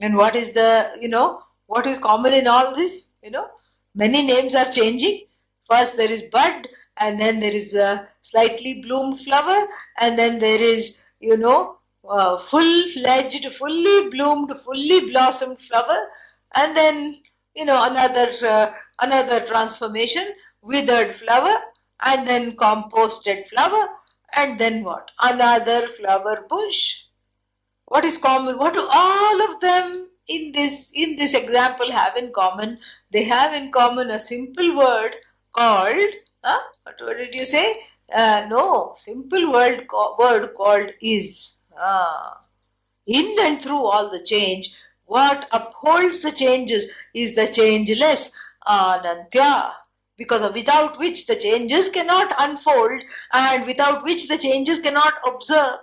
[0.00, 3.12] And what is the, you know, what is common in all this?
[3.22, 3.46] You know,
[3.94, 5.26] many names are changing.
[5.70, 9.68] First there is bud, and then there is a slightly bloomed flower,
[10.00, 16.08] and then there is, you know, uh, full-fledged, fully bloomed, fully blossomed flower,
[16.54, 17.14] and then
[17.54, 20.26] you know another uh, another transformation,
[20.62, 21.54] withered flower,
[22.02, 23.88] and then composted flower,
[24.34, 25.10] and then what?
[25.20, 27.04] Another flower bush.
[27.86, 28.58] What is common?
[28.58, 32.78] What do all of them in this in this example have in common?
[33.10, 35.16] They have in common a simple word
[35.52, 36.14] called.
[36.42, 36.60] Huh?
[36.82, 37.76] What, what did you say?
[38.12, 39.86] Uh, no, simple word
[40.18, 41.58] word called is.
[41.78, 42.40] Ah.
[43.06, 44.74] In and through all the change,
[45.06, 48.32] what upholds the changes is the changeless
[48.66, 49.74] Anantya.
[50.16, 55.80] Because without which the changes cannot unfold and without which the changes cannot observe.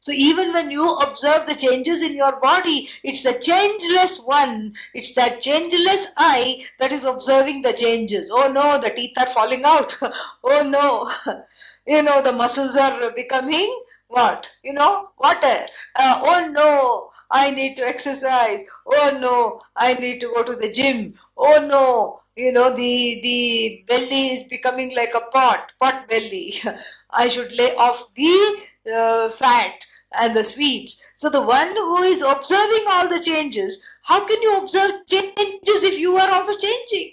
[0.00, 5.14] So even when you observe the changes in your body, it's the changeless one, it's
[5.14, 8.30] that changeless I that is observing the changes.
[8.32, 9.96] Oh no, the teeth are falling out.
[10.44, 11.12] oh no,
[11.86, 14.50] you know, the muscles are becoming what?
[14.62, 15.66] You know, water.
[15.96, 18.64] Uh, oh no, I need to exercise.
[18.86, 21.14] Oh no, I need to go to the gym.
[21.36, 26.54] Oh no, you know, the, the belly is becoming like a pot, pot belly.
[27.10, 28.56] I should lay off the
[28.94, 31.04] uh, fat and the sweets.
[31.16, 35.98] So the one who is observing all the changes, how can you observe changes if
[35.98, 37.12] you are also changing?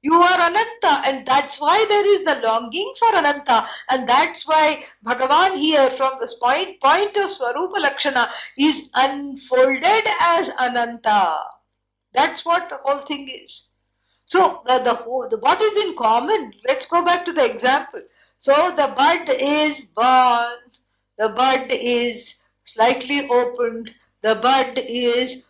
[0.00, 4.84] You are Ananta, and that's why there is the longing for Ananta, and that's why
[5.04, 11.40] Bhagavan here, from this point, point of Swarupa Lakshana, is unfolded as Ananta.
[12.12, 13.72] That's what the whole thing is.
[14.24, 16.52] So, the, the, whole, the what is in common?
[16.68, 18.02] Let's go back to the example.
[18.36, 20.58] So, the bud is born,
[21.16, 25.48] the bud is slightly opened, the bud is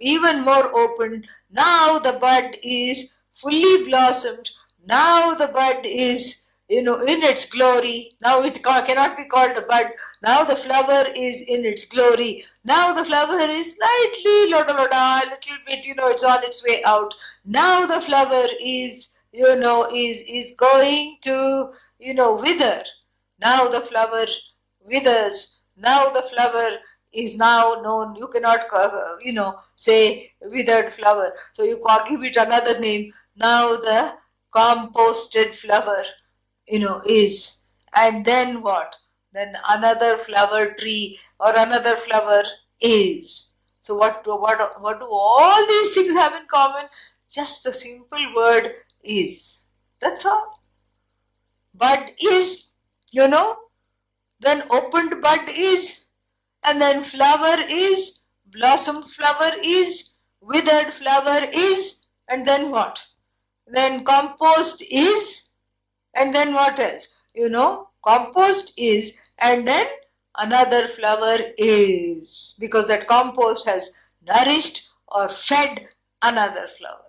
[0.00, 1.28] even more opened.
[1.52, 4.50] Now, the bud is fully blossomed.
[4.86, 8.12] Now the bud is, you know, in its glory.
[8.22, 9.92] Now it cannot be called a bud.
[10.22, 12.44] Now the flower is in its glory.
[12.64, 16.64] Now the flower is slightly loda loda, a little bit, you know, it's on its
[16.64, 17.14] way out.
[17.44, 22.84] Now the flower is, you know, is is going to, you know, wither.
[23.38, 24.24] Now the flower
[24.86, 25.60] withers.
[25.76, 26.78] Now the flower
[27.12, 28.16] is now known.
[28.16, 28.66] You cannot,
[29.20, 31.32] you know, say withered flower.
[31.52, 34.14] So you give it another name now the
[34.54, 36.04] composted flower
[36.66, 37.62] you know is.
[37.94, 38.96] And then what?
[39.32, 42.42] Then another flower tree or another flower
[42.80, 43.54] is.
[43.80, 46.86] So what what what do all these things have in common?
[47.30, 49.66] Just the simple word is.
[50.00, 50.60] That's all.
[51.74, 52.70] Bud is
[53.12, 53.56] you know
[54.40, 56.06] then opened bud is
[56.64, 63.04] and then flower is blossom flower is withered flower is and then what
[63.66, 65.50] then compost is,
[66.14, 67.20] and then what else?
[67.34, 69.86] You know, compost is, and then
[70.38, 75.88] another flower is, because that compost has nourished or fed
[76.22, 77.02] another flower.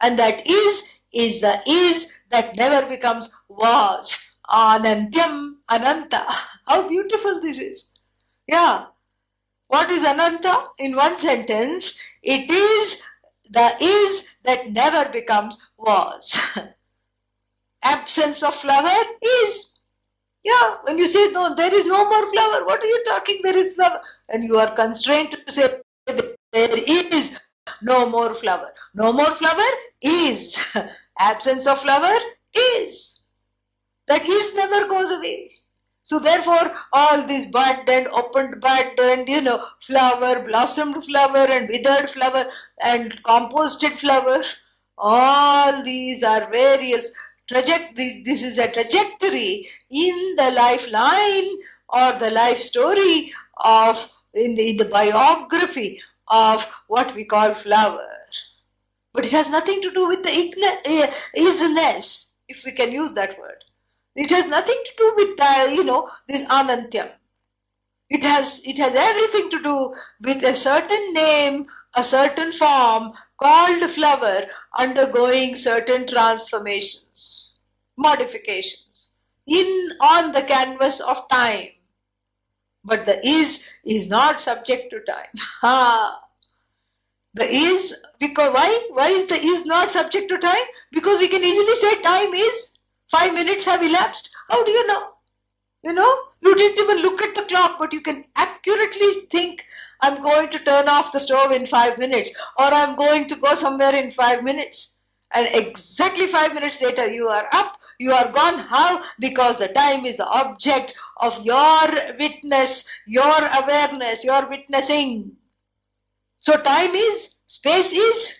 [0.00, 4.30] And that is, is the is that never becomes was.
[4.50, 6.26] Anantyam Ananta.
[6.66, 7.94] How beautiful this is.
[8.46, 8.86] Yeah.
[9.68, 10.64] What is Ananta?
[10.78, 13.02] In one sentence, it is
[13.50, 16.38] the is that never becomes was.
[17.82, 19.74] Absence of flower is.
[20.44, 23.40] Yeah, when you say no, there is no more flower, what are you talking?
[23.42, 24.00] There is flower.
[24.28, 25.80] And you are constrained to say
[26.52, 27.38] there is
[27.80, 28.72] no more flower.
[28.94, 29.70] No more flower
[30.00, 30.58] is.
[31.18, 32.16] Absence of flower
[32.54, 33.26] is.
[34.08, 35.52] That is never goes away.
[36.04, 41.68] So therefore, all this bud and opened bud and you know flower, blossomed flower and
[41.68, 42.46] withered flower
[42.80, 44.42] and composted flower,
[45.02, 47.12] all these are various
[47.48, 47.96] traject.
[47.96, 51.50] This, this is a trajectory in the lifeline
[51.88, 58.08] or the life story of in the, in the biography of what we call flower.
[59.12, 60.30] But it has nothing to do with the
[61.36, 63.62] isness, if we can use that word.
[64.14, 67.10] It has nothing to do with uh, you know this anantyam.
[68.08, 73.12] It has it has everything to do with a certain name, a certain form
[73.42, 74.46] called flower
[74.78, 77.52] undergoing certain transformations,
[77.96, 79.10] modifications
[79.46, 81.68] in on the canvas of time.
[82.84, 85.32] But the is is not subject to time.
[87.34, 88.88] The is because why?
[88.90, 90.66] Why is the is not subject to time?
[90.90, 92.78] Because we can easily say time is
[93.12, 94.30] Five minutes have elapsed.
[94.48, 95.08] How do you know?
[95.82, 99.66] You know, you didn't even look at the clock, but you can accurately think,
[100.02, 103.54] I'm going to turn off the stove in five minutes, or I'm going to go
[103.54, 104.98] somewhere in five minutes.
[105.32, 108.58] And exactly five minutes later, you are up, you are gone.
[108.58, 109.02] How?
[109.18, 111.88] Because the time is the object of your
[112.18, 115.36] witness, your awareness, your witnessing.
[116.40, 118.34] So, time is, space is.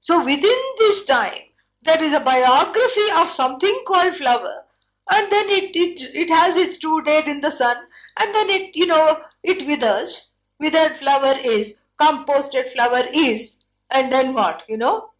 [0.00, 1.42] So, within this time,
[1.82, 4.64] there is a biography of something called flower
[5.10, 7.76] and then it, it it has its two days in the sun
[8.20, 10.27] and then it you know it withers
[10.60, 15.10] withered flower is composted flower is and then what you know?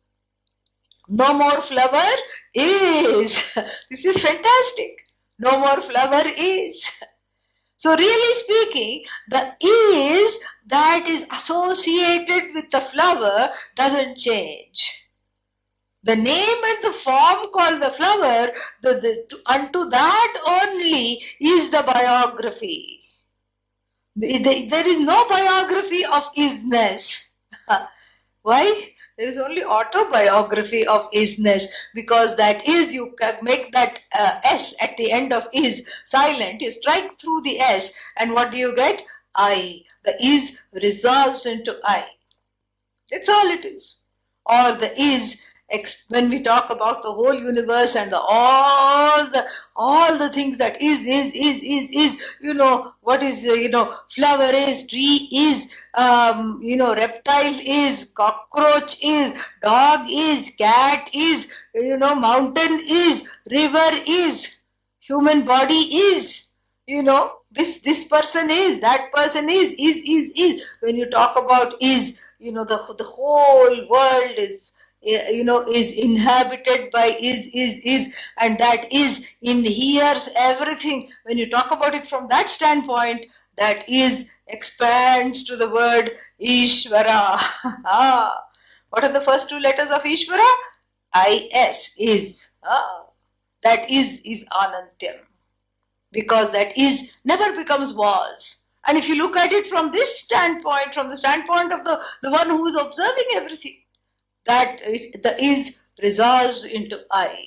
[1.09, 2.11] No more flower
[2.55, 3.53] is.
[3.91, 4.97] This is fantastic.
[5.39, 6.91] No more flower is.
[7.80, 15.05] So really speaking the is that is associated with the flower doesn't change.
[16.03, 18.51] The name and the form called the flower,
[18.82, 22.97] the, the, unto that only is the biography.
[24.20, 27.28] There is no biography of isness.
[28.42, 28.94] Why?
[29.16, 34.96] There is only autobiography of isness because that is, you make that uh, S at
[34.96, 36.62] the end of is silent.
[36.62, 39.02] You strike through the S, and what do you get?
[39.34, 39.82] I.
[40.04, 42.06] The is resolves into I.
[43.10, 43.98] That's all it is.
[44.46, 45.40] Or the is
[46.08, 49.44] when we talk about the whole universe and the, all the
[49.76, 53.68] all the things that is is is is is you know what is uh, you
[53.68, 61.10] know flower is tree is um, you know reptile is cockroach is dog is cat
[61.12, 64.56] is you know mountain is river is
[65.00, 66.50] human body is
[66.86, 70.62] you know this this person is that person is is is is.
[70.80, 75.92] When you talk about is you know the the whole world is you know is
[75.92, 81.09] inhabited by is is is and that is inheres everything.
[81.24, 83.26] When you talk about it from that standpoint
[83.57, 87.38] that is expands to the word ishvara.
[87.84, 88.42] Ah.
[88.90, 90.51] what are the first two letters of ishvara?
[91.16, 92.53] Is is.
[92.64, 93.05] Ah.
[93.62, 95.20] that is is anantyam.
[96.11, 100.94] Because that is never becomes was and if you look at it from this standpoint
[100.94, 103.76] from the standpoint of the the one who is observing everything
[104.49, 107.44] that it, the is resolves into I.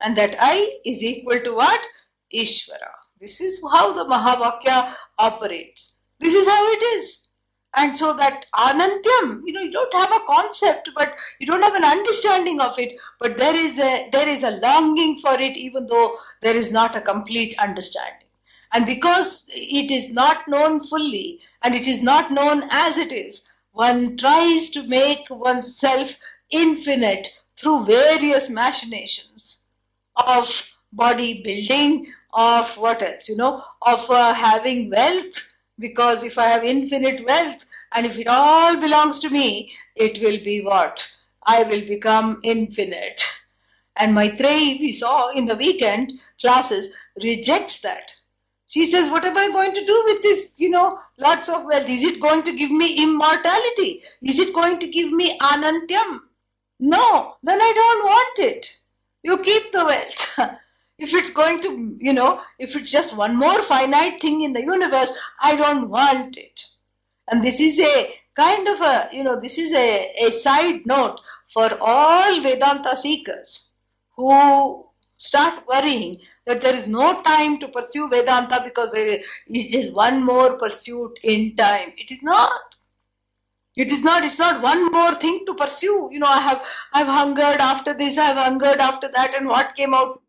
[0.00, 1.86] And that I is equal to what?
[2.32, 2.92] Ishvara.
[3.20, 5.96] This is how the Mahavakya operates.
[6.20, 7.28] This is how it is.
[7.74, 11.74] And so that Anantyam, you know, you don't have a concept, but you don't have
[11.74, 15.86] an understanding of it, but there is a there is a longing for it, even
[15.86, 18.28] though there is not a complete understanding.
[18.72, 23.46] And because it is not known fully and it is not known as it is,
[23.76, 26.16] one tries to make oneself
[26.48, 29.66] infinite through various machinations
[30.16, 35.52] of body building, of what else, you know, of uh, having wealth.
[35.78, 40.42] Because if I have infinite wealth and if it all belongs to me, it will
[40.42, 41.06] be what?
[41.44, 43.22] I will become infinite.
[43.96, 48.14] And Maitreyi, we saw in the weekend classes, rejects that.
[48.68, 51.88] She says, What am I going to do with this, you know, lots of wealth?
[51.88, 54.02] Is it going to give me immortality?
[54.22, 56.20] Is it going to give me anantyam?
[56.80, 58.76] No, then I don't want it.
[59.22, 60.38] You keep the wealth.
[60.98, 64.62] if it's going to, you know, if it's just one more finite thing in the
[64.62, 66.64] universe, I don't want it.
[67.28, 71.20] And this is a kind of a, you know, this is a, a side note
[71.48, 73.72] for all Vedanta seekers
[74.16, 74.86] who
[75.18, 80.54] start worrying that there is no time to pursue Vedanta because it is one more
[80.54, 81.92] pursuit in time.
[81.98, 82.76] It is not.
[83.76, 84.24] It is not.
[84.24, 86.08] It's not one more thing to pursue.
[86.10, 88.16] You know, I have I've hungered after this.
[88.16, 90.22] I've hungered after that, and what came out?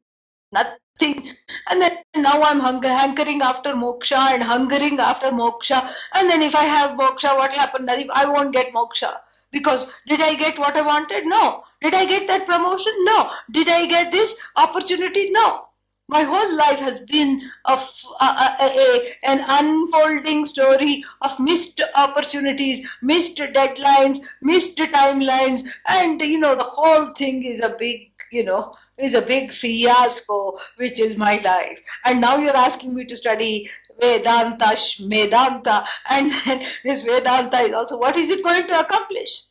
[0.51, 1.35] Nothing.
[1.69, 5.87] And then now I'm hunger, hankering after moksha and hungering after moksha.
[6.13, 7.85] And then if I have moksha, what will happen?
[7.85, 9.17] That if I won't get moksha.
[9.51, 11.25] Because did I get what I wanted?
[11.25, 11.63] No.
[11.81, 12.93] Did I get that promotion?
[13.01, 13.31] No.
[13.51, 15.29] Did I get this opportunity?
[15.29, 15.66] No.
[16.09, 17.73] My whole life has been a,
[18.21, 26.55] a, a, an unfolding story of missed opportunities, missed deadlines, missed timelines, and you know
[26.55, 31.37] the whole thing is a big, you know, is a big fiasco, which is my
[31.43, 31.81] life.
[32.05, 36.31] And now you're asking me to study Vedanta, Vedanta, and
[36.85, 39.46] this Vedanta is also what is it going to accomplish?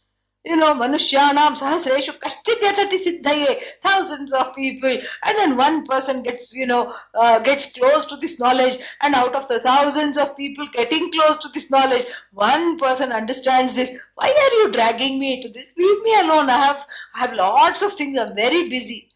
[0.46, 6.54] You know, Manushyanam Sahasreshu Kaschit Yatati Siddhaye, thousands of people, and then one person gets,
[6.54, 10.64] you know, uh, gets close to this knowledge, and out of the thousands of people
[10.72, 13.90] getting close to this knowledge, one person understands this.
[14.14, 15.76] Why are you dragging me into this?
[15.76, 16.48] Leave me alone.
[16.48, 18.16] I have, I have lots of things.
[18.16, 19.08] I'm very busy.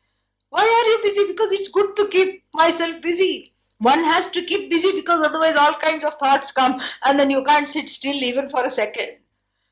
[0.49, 1.33] Why are you busy?
[1.33, 3.53] Because it's good to keep myself busy.
[3.79, 7.45] One has to keep busy because otherwise all kinds of thoughts come, and then you
[7.45, 9.11] can't sit still even for a second.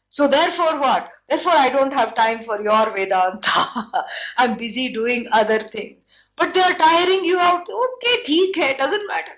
[0.09, 1.11] So therefore what?
[1.29, 4.07] Therefore I don't have time for your Vedanta.
[4.37, 5.99] I'm busy doing other things.
[6.37, 7.69] But they are tiring you out.
[7.69, 9.33] Okay, theek hai, doesn't matter.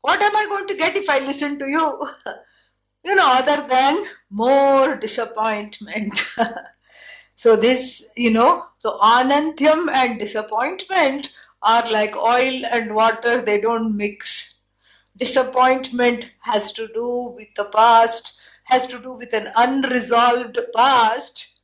[0.00, 2.08] What am I going to get if I listen to you?
[3.04, 6.24] you know, other than more disappointment.
[7.36, 11.30] so this, you know, so anantyam and disappointment
[11.62, 14.56] are like oil and water, they don't mix.
[15.16, 21.61] Disappointment has to do with the past has to do with an unresolved past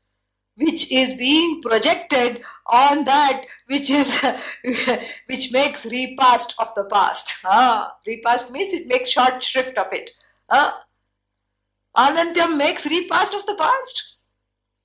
[0.58, 4.14] which is being projected on that which is
[5.28, 10.12] which makes repast of the past ah, repast means it makes short shrift of it
[10.50, 10.84] ah.
[11.98, 14.08] anantyam makes repast of the past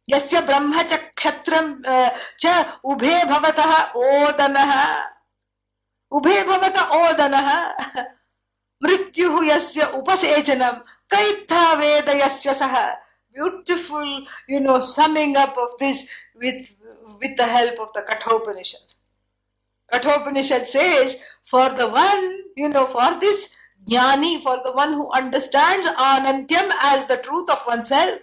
[0.08, 1.70] यस्य ब्रह्म च क्षत्रं
[2.40, 2.50] च
[2.90, 4.72] उभे भवतः ओदनः
[6.12, 7.48] उभे भवत ओदनः
[8.82, 10.78] मृत्युः यस्य उपसेचनं
[11.11, 11.77] Kaitha
[12.29, 12.95] Saha.
[13.33, 16.75] Beautiful, you know, summing up of this with,
[17.19, 18.81] with the help of the Kathopanishad.
[19.91, 23.49] Kathopanishad says, for the one, you know, for this
[23.87, 28.19] jnani, for the one who understands Anantyam as the truth of oneself,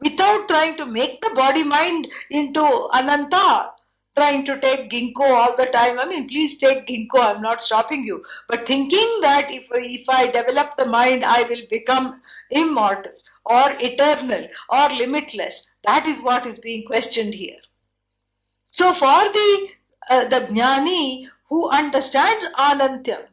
[0.00, 3.70] without trying to make the body mind into Ananta,
[4.16, 5.98] trying to take ginkgo all the time.
[5.98, 7.20] I mean, please take ginkgo.
[7.20, 8.24] I'm not stopping you.
[8.48, 13.12] But thinking that if, if I develop the mind, I will become immortal
[13.44, 15.74] or eternal or limitless.
[15.84, 17.60] That is what is being questioned here.
[18.72, 19.68] So for the,
[20.10, 23.24] uh, the jnani who understands anantyam,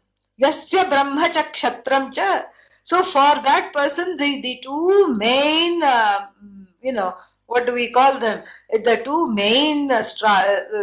[0.42, 2.46] yasya brahma cha kshatram cha,
[2.84, 6.28] so for that person, the, the two main, uh,
[6.82, 7.16] you know,
[7.48, 8.44] what do we call them?
[8.72, 10.04] The two main, uh,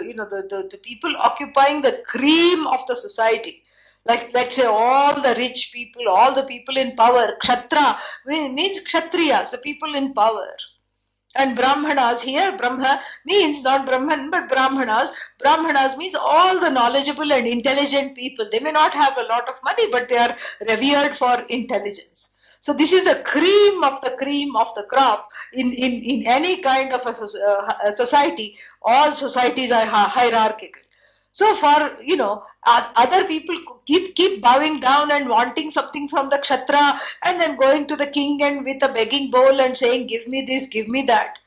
[0.00, 3.62] you know, the, the, the people occupying the cream of the society.
[4.06, 9.50] Like, let's say all the rich people, all the people in power, Kshatra means Kshatriyas,
[9.50, 10.48] the people in power.
[11.36, 15.12] And Brahmanas here, Brahma means not Brahman, but Brahmanas.
[15.38, 18.48] Brahmanas means all the knowledgeable and intelligent people.
[18.50, 20.36] They may not have a lot of money, but they are
[20.68, 22.36] revered for intelligence.
[22.60, 26.58] So this is the cream of the cream of the crop in, in, in any
[26.58, 28.56] kind of a, uh, a society.
[28.82, 30.82] All societies are hierarchical.
[31.32, 33.56] So for, you know, other people
[33.86, 38.06] keep, keep bowing down and wanting something from the kshatra and then going to the
[38.06, 41.38] king and with a begging bowl and saying, give me this, give me that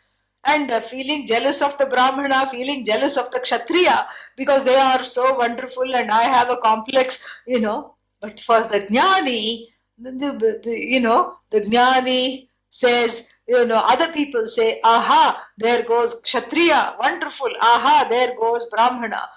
[0.45, 4.05] and uh, feeling jealous of the brahmana feeling jealous of the kshatriya
[4.36, 8.82] because they are so wonderful and i have a complex you know but for the
[8.82, 9.68] jnani
[10.12, 16.22] the, the, you know, the jnani says, you know, other people say, aha, there goes
[16.22, 19.30] kshatriya, wonderful, aha, there goes brahmana.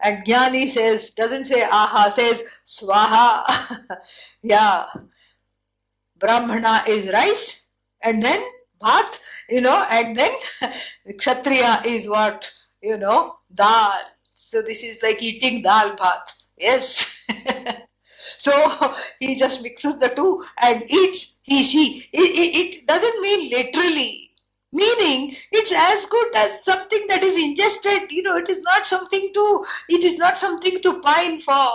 [0.00, 3.98] And jnani says, doesn't say aha, says swaha.
[4.42, 4.86] yeah.
[6.18, 7.66] Brahmana is rice,
[8.02, 8.42] and then
[8.80, 9.18] bhat,
[9.48, 10.32] you know, and then
[11.18, 12.50] kshatriya is what,
[12.82, 13.98] you know, dal.
[14.34, 16.32] So this is like eating dal bhat.
[16.56, 17.18] Yes.
[18.38, 22.08] So he just mixes the two and eats he, she.
[22.12, 24.30] It, it, it doesn't mean literally.
[24.72, 28.10] Meaning, it's as good as something that is ingested.
[28.10, 31.70] You know, it is not something to, it is not something to pine for.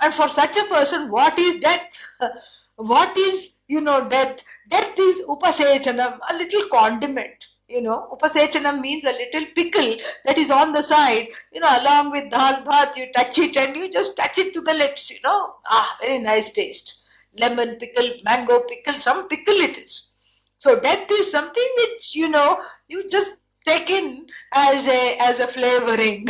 [0.00, 1.98] And for such a person, what is death?
[2.76, 4.42] What is, you know, death?
[4.68, 10.50] Death is upasechanam, a little condiment you know, upasechanam means a little pickle that is
[10.50, 14.16] on the side, you know, along with dal bhat, you touch it and you just
[14.16, 15.54] touch it to the lips, you know.
[15.66, 17.00] Ah, very nice taste.
[17.38, 20.12] Lemon pickle, mango pickle, some pickle it is.
[20.58, 23.32] So death is something which, you know, you just
[23.66, 26.28] take in as a, as a flavoring.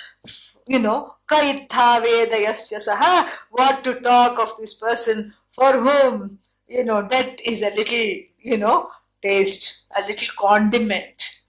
[0.66, 7.02] you know, kaitha vedayasya saha, what to talk of this person for whom, you know,
[7.02, 8.88] death is a little, you know,
[9.22, 11.40] taste, a little condiment.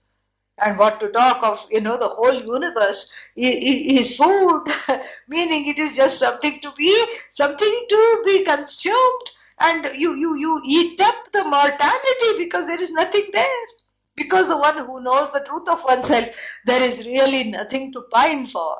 [0.58, 4.64] And what to talk of, you know, the whole universe is food,
[5.28, 10.60] meaning it is just something to be, something to be consumed, and you, you, you
[10.64, 13.66] eat up the mortality because there is nothing there.
[14.14, 16.28] Because the one who knows the truth of oneself,
[16.66, 18.76] there is really nothing to pine for,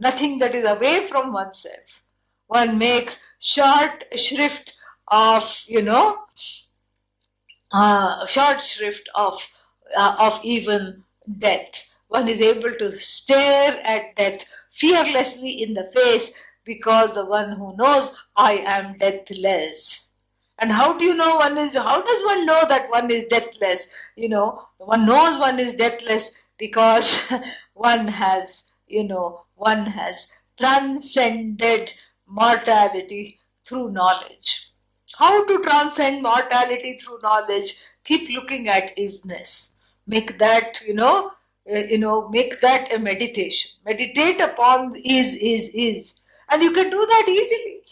[0.00, 2.02] nothing that is away from oneself.
[2.48, 4.74] One makes short shrift
[5.06, 6.18] of, you know,
[7.72, 9.34] uh, short shrift of
[9.96, 11.04] uh, of even
[11.38, 11.88] death.
[12.08, 16.32] One is able to stare at death fearlessly in the face
[16.64, 20.08] because the one who knows I am deathless.
[20.58, 23.94] And how do you know one is, how does one know that one is deathless?
[24.14, 27.32] You know, one knows one is deathless because
[27.74, 31.92] one has, you know, one has transcended
[32.26, 34.69] mortality through knowledge.
[35.18, 37.74] How to transcend mortality through knowledge?
[38.04, 39.76] Keep looking at isness.
[40.06, 41.32] Make that, you know,
[41.70, 43.70] uh, you know, make that a meditation.
[43.84, 46.22] Meditate upon is, is, is.
[46.50, 47.82] And you can do that easily.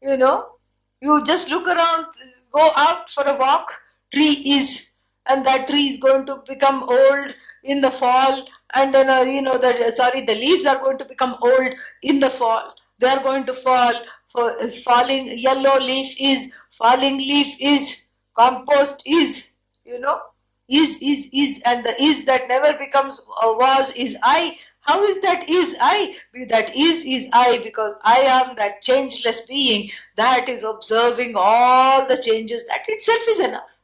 [0.00, 0.56] You know,
[1.00, 2.06] you just look around,
[2.52, 3.72] go out for a walk,
[4.12, 4.92] tree is,
[5.26, 7.34] and that tree is going to become old
[7.64, 11.04] in the fall, and then, uh, you know, the, sorry, the leaves are going to
[11.04, 12.74] become old in the fall.
[12.98, 13.94] They are going to fall,
[14.32, 19.52] for falling, yellow leaf is, falling leaf is, compost is,
[19.84, 20.20] you know,
[20.68, 24.56] is, is, is, and the is that never becomes uh, was is I.
[24.80, 26.16] How is that is I?
[26.48, 32.16] That is is I because I am that changeless being that is observing all the
[32.16, 32.66] changes.
[32.68, 33.80] That itself is enough.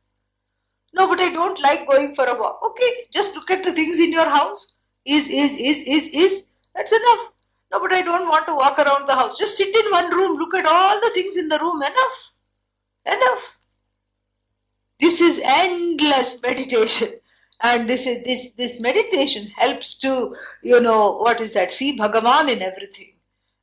[0.94, 2.61] No, but I don't like going for a walk.
[2.64, 4.78] Okay, just look at the things in your house.
[5.05, 6.51] Is, is, is, is, is.
[6.74, 7.32] That's enough.
[7.71, 9.39] No, but I don't want to walk around the house.
[9.39, 11.83] Just sit in one room, look at all the things in the room.
[11.83, 12.33] Enough.
[13.07, 13.59] Enough.
[15.01, 17.09] This is endless meditation.
[17.61, 21.73] And this is this this meditation helps to, you know, what is that?
[21.73, 23.14] See Bhagavan in everything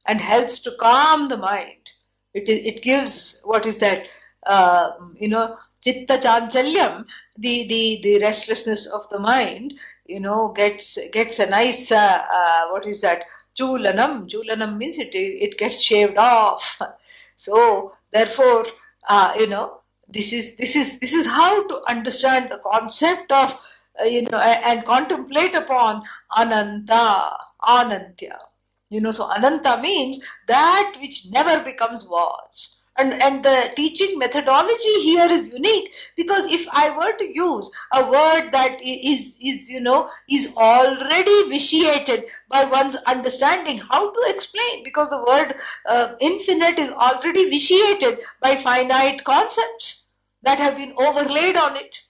[0.06, 1.92] and helps to calm the mind.
[2.34, 4.08] It, it gives what is that
[4.46, 7.06] uh, you know chitta chanchalyam
[7.38, 9.74] the, the the restlessness of the mind
[10.06, 13.26] you know gets gets a nice uh, uh, what is that
[13.58, 16.82] chulanam chulanam means it it gets shaved off.
[17.38, 18.66] So therefore
[19.10, 23.60] uh, you know this is this is this is how to understand the concept of
[24.00, 26.04] uh, you know and contemplate upon
[26.38, 28.38] ananta anantya.
[28.90, 34.94] You know so ananta means that which never becomes was and and the teaching methodology
[35.02, 39.82] here is unique because if i were to use a word that is is you
[39.82, 44.84] know is already vitiated by one's understanding how to explain?
[44.84, 45.56] Because the word
[45.88, 50.08] uh, infinite is already vitiated by finite concepts
[50.44, 52.02] that have been overlaid on it.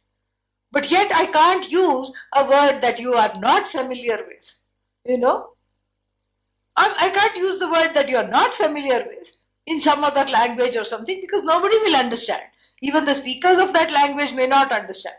[0.72, 4.54] But yet i can't use a word that you are not familiar with
[5.06, 5.52] you know?
[6.76, 9.32] I, I can't use the word that you're not familiar with
[9.68, 12.44] in some other language or something because nobody will understand.
[12.82, 15.16] Even the speakers of that language may not understand.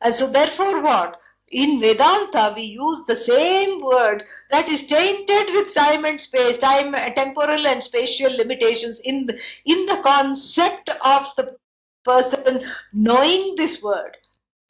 [0.00, 1.20] And so, therefore, what?
[1.50, 6.94] In Vedanta, we use the same word that is tainted with time and space, time,
[7.14, 11.56] temporal and spatial limitations in the, in the concept of the
[12.04, 14.16] person knowing this word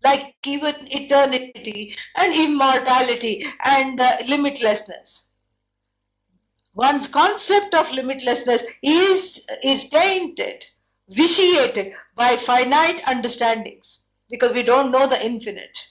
[0.04, 5.31] like even eternity and immortality and uh, limitlessness
[6.74, 10.64] one's concept of limitlessness is, is tainted,
[11.08, 15.86] vitiated by finite understandings because we don't know the infinite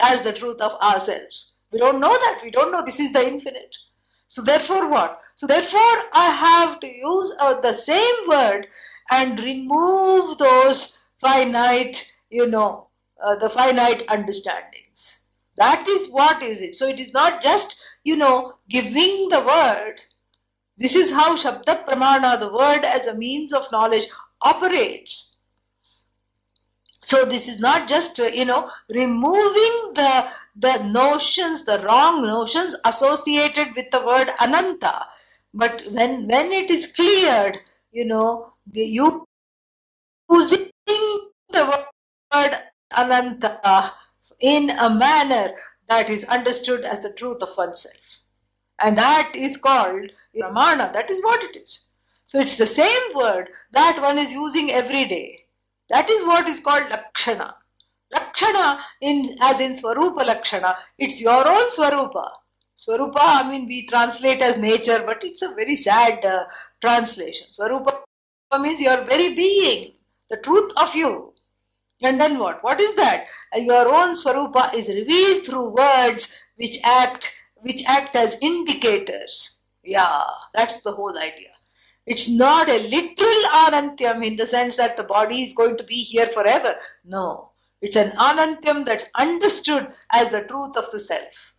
[0.00, 1.54] as the truth of ourselves.
[1.70, 2.40] We don't know that.
[2.42, 3.76] We don't know this is the infinite.
[4.28, 5.20] So, therefore, what?
[5.36, 5.80] So, therefore,
[6.12, 8.66] I have to use uh, the same word
[9.10, 12.88] and remove those finite, you know,
[13.22, 15.24] uh, the finite understandings.
[15.56, 16.76] That is what is it.
[16.76, 20.00] So, it is not just, you know, giving the word
[20.82, 24.06] this is how Shabda Pramana, the word as a means of knowledge,
[24.40, 25.38] operates.
[27.04, 32.76] So this is not just, uh, you know, removing the, the notions, the wrong notions
[32.84, 35.04] associated with the word Ananta.
[35.54, 37.58] But when, when it is cleared,
[37.92, 39.26] you know, you
[40.30, 41.86] using the
[42.32, 42.58] word
[42.96, 43.92] Ananta
[44.40, 45.54] in a manner
[45.88, 48.21] that is understood as the truth of oneself.
[48.82, 50.92] And that is called Pramana.
[50.92, 51.90] That is what it is.
[52.24, 55.44] So it's the same word that one is using every day.
[55.88, 57.54] That is what is called Lakshana.
[58.10, 62.30] Lakshana in as in Swarupa Lakshana, it's your own Swarupa.
[62.76, 66.44] Swarupa, I mean, we translate as nature, but it's a very sad uh,
[66.80, 67.46] translation.
[67.50, 68.00] Swarupa
[68.60, 69.92] means your very being,
[70.28, 71.32] the truth of you.
[72.02, 72.64] And then what?
[72.64, 73.26] What is that?
[73.54, 77.32] Your own Swarupa is revealed through words which act
[77.62, 79.64] which act as indicators.
[79.82, 81.48] Yeah, that's the whole idea.
[82.06, 86.02] It's not a literal anantyam in the sense that the body is going to be
[86.02, 86.74] here forever.
[87.04, 87.50] No,
[87.80, 91.54] it's an anantyam that's understood as the truth of the self,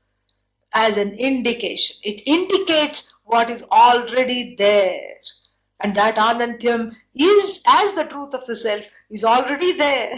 [0.73, 1.97] as an indication.
[2.03, 5.15] It indicates what is already there.
[5.79, 10.15] And that anantyam is, as the truth of the self, is already there.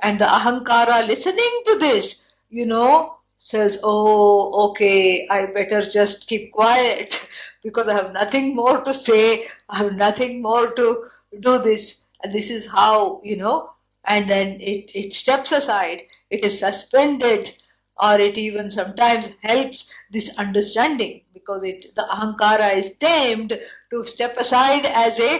[0.00, 6.50] And the ahankara listening to this, you know, says, Oh, okay, I better just keep
[6.50, 7.28] quiet
[7.62, 11.04] because I have nothing more to say, I have nothing more to
[11.40, 12.06] do this.
[12.22, 13.70] And this is how, you know,
[14.06, 17.54] and then it, it steps aside, it is suspended,
[18.00, 23.58] or it even sometimes helps this understanding because it the ahankara is tamed
[23.90, 25.32] to step aside as a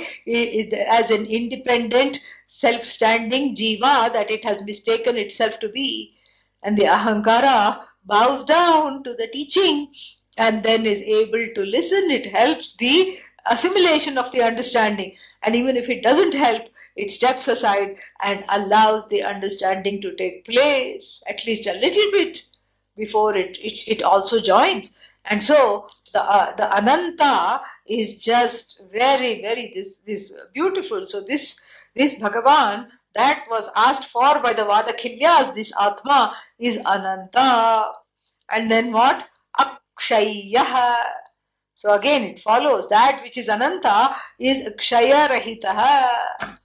[0.88, 6.14] as an independent self-standing jiva that it has mistaken itself to be.
[6.62, 9.92] And the ahankara bows down to the teaching
[10.36, 12.10] and then is able to listen.
[12.10, 15.16] It helps the assimilation of the understanding.
[15.42, 20.44] And even if it doesn't help, it steps aside and allows the understanding to take
[20.44, 22.42] place, at least a little bit,
[22.96, 25.00] before it, it, it also joins.
[25.24, 31.06] And so the uh, the Ananta is just very, very this this beautiful.
[31.06, 37.92] So this this Bhagavan that was asked for by the Valakhilyas, this Atma is Ananta.
[38.50, 39.26] And then what?
[39.58, 40.96] Akshaya.
[41.74, 46.56] So again it follows that which is Ananta is Kshaya Rahitaha.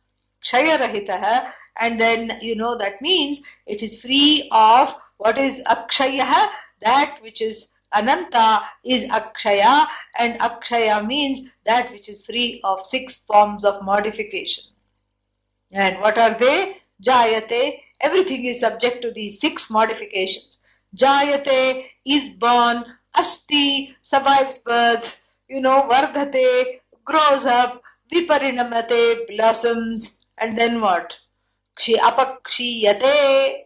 [0.44, 1.52] Kshaya Rahitaha.
[1.80, 6.50] And then you know that means it is free of what is Akshaya,
[6.82, 9.88] that which is Ananta is Akshaya,
[10.18, 14.64] and Akshaya means that which is free of six forms of modification.
[15.72, 16.78] And what are they?
[17.04, 17.82] Jayate.
[18.02, 20.60] Everything is subject to these six modifications.
[20.96, 22.86] Jayate is born,
[23.16, 31.16] Asti survives birth, you know, Vardhate grows up, Viparinamate blossoms, and then what?
[31.78, 33.66] Kshi apakshiyate.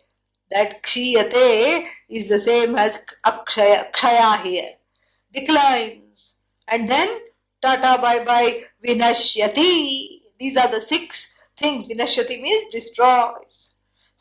[0.52, 4.70] That kshiyate is the same as akshaya, kshaya here.
[5.34, 6.40] Declines.
[6.68, 7.10] And then
[7.62, 10.22] tata bye bye vinashyati.
[10.38, 11.88] These are the six things.
[11.88, 13.73] Vinashyati means destroys.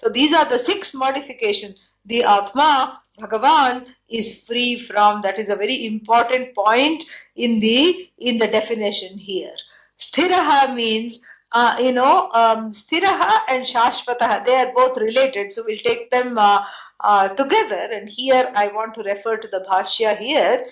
[0.01, 1.83] So these are the six modifications.
[2.05, 5.21] The Atma, Bhagavan, is free from.
[5.21, 7.03] That is a very important point
[7.35, 9.55] in the in the definition here.
[9.99, 15.79] Sthiraha means uh, you know, um, Sthiraha and Shashvataha, they are both related, so we'll
[15.79, 16.65] take them uh,
[16.99, 17.89] uh, together.
[17.91, 20.65] And here I want to refer to the Bhashya here.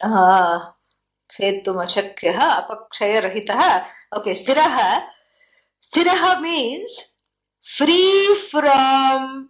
[0.00, 0.70] Uh,
[1.32, 3.84] क्षेतुमशक्यः अपक्षयरहितः
[4.16, 5.04] okay sthiraha
[5.82, 7.11] sthiraha means
[7.63, 9.49] free from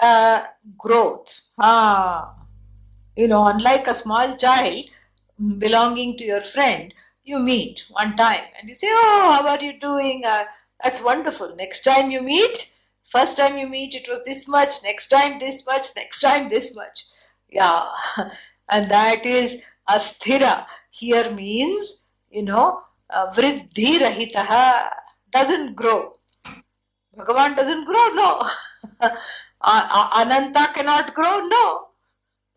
[0.00, 0.44] uh,
[0.78, 1.40] growth.
[1.58, 2.34] Ah.
[3.16, 4.84] You know unlike a small child
[5.58, 6.94] belonging to your friend
[7.24, 10.24] you meet one time and you say oh how are you doing?
[10.24, 10.44] Uh,
[10.82, 11.54] that's wonderful.
[11.56, 12.70] Next time you meet
[13.08, 14.82] first time you meet it was this much.
[14.84, 15.88] Next time this much.
[15.96, 17.04] Next time this much.
[17.48, 17.86] Yeah.
[18.70, 20.66] And that is asthira.
[20.90, 24.90] Here means, you know, uh, vriddhi rahitaha
[25.32, 26.12] doesn't grow.
[27.18, 28.48] Bhagavan doesn't grow, no.
[29.64, 31.88] Ananta cannot grow, no.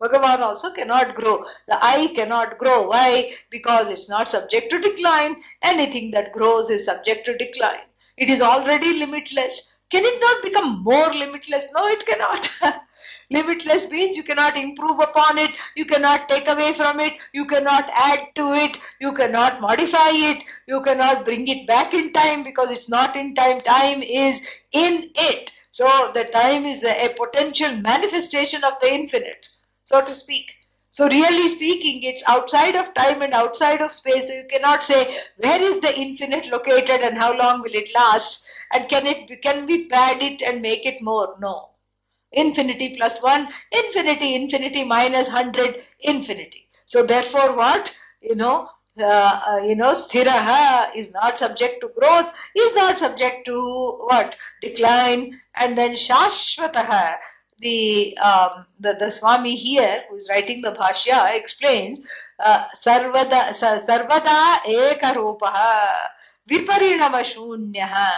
[0.00, 1.44] Bhagavan also cannot grow.
[1.66, 2.88] The I cannot grow.
[2.88, 3.32] Why?
[3.50, 5.42] Because it's not subject to decline.
[5.62, 7.86] Anything that grows is subject to decline.
[8.16, 9.78] It is already limitless.
[9.90, 11.66] Can it not become more limitless?
[11.74, 12.48] No, it cannot.
[13.30, 17.90] Limitless means you cannot improve upon it, you cannot take away from it, you cannot
[17.94, 22.70] add to it, you cannot modify it, you cannot bring it back in time because
[22.70, 23.60] it's not in time.
[23.62, 25.50] Time is in it.
[25.70, 29.48] So the time is a, a potential manifestation of the infinite,
[29.84, 30.54] so to speak.
[30.90, 34.28] So really speaking, it's outside of time and outside of space.
[34.28, 38.44] So you cannot say where is the infinite located and how long will it last,
[38.74, 41.34] and can it can we pad it and make it more?
[41.40, 41.71] No
[42.32, 46.68] infinity plus 1, infinity, infinity minus 100, infinity.
[46.86, 47.94] So therefore what?
[48.20, 48.68] You know,
[49.00, 54.36] uh, uh, you know, sthiraha is not subject to growth, is not subject to what?
[54.60, 55.40] Decline.
[55.56, 57.16] And then shashvataha,
[57.58, 62.00] the, um, the, the Swami here, who is writing the Bhashya, explains,
[62.38, 65.94] uh, sarvada, sarvada ekarupaha,
[66.50, 68.10] viparinama shunyaha,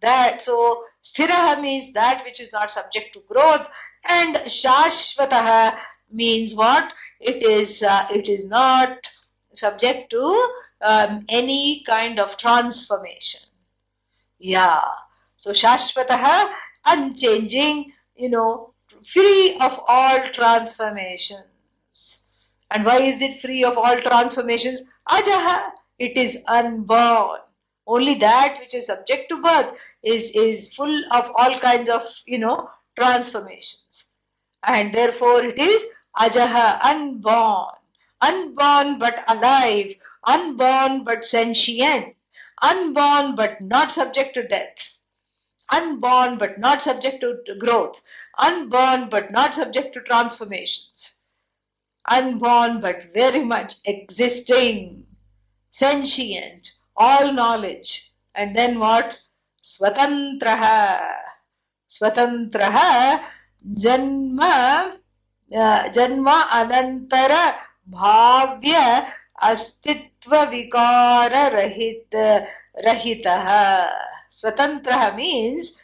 [0.00, 3.68] that so sthiraha means that which is not subject to growth
[4.08, 5.78] And Shashvataha
[6.10, 6.92] means what?
[7.20, 9.10] It is, uh, it is not
[9.52, 10.48] subject to
[10.80, 13.40] um, any kind of transformation.
[14.38, 14.80] Yeah.
[15.36, 16.52] So Shashvataha,
[16.84, 18.74] unchanging, you know,
[19.04, 22.28] free of all transformations.
[22.70, 24.82] And why is it free of all transformations?
[25.08, 27.40] Ajaha, it is unborn.
[27.86, 32.38] Only that which is subject to birth is, is full of all kinds of, you
[32.38, 34.12] know, transformations.
[34.66, 35.86] And therefore it is
[36.16, 37.74] ajaha, unborn.
[38.20, 42.14] Unborn but alive, unborn but sentient,
[42.62, 44.94] unborn but not subject to death,
[45.72, 48.00] unborn but not subject to growth,
[48.38, 51.22] unborn but not subject to transformations,
[52.08, 55.04] unborn but very much existing,
[55.72, 58.12] sentient, all knowledge.
[58.36, 59.18] And then what?
[59.63, 61.13] Swatantraha.
[61.89, 63.23] Swatantraha
[63.75, 64.97] janma
[65.53, 67.55] uh, janma anantara
[67.89, 72.15] bhavya अस्तित्व विकार रहित
[72.85, 73.47] रहितः
[74.31, 75.83] स्वतंत्र means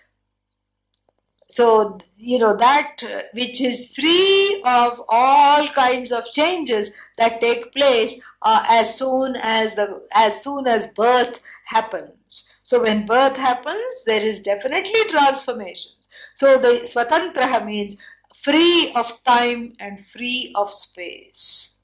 [1.50, 3.04] so you know that
[3.34, 9.76] which is free of all kinds of changes that take place uh, as soon as
[9.76, 15.93] the as soon as birth happens so when birth happens there is definitely transformation
[16.35, 18.01] so the swatantra means
[18.45, 21.79] free of time and free of space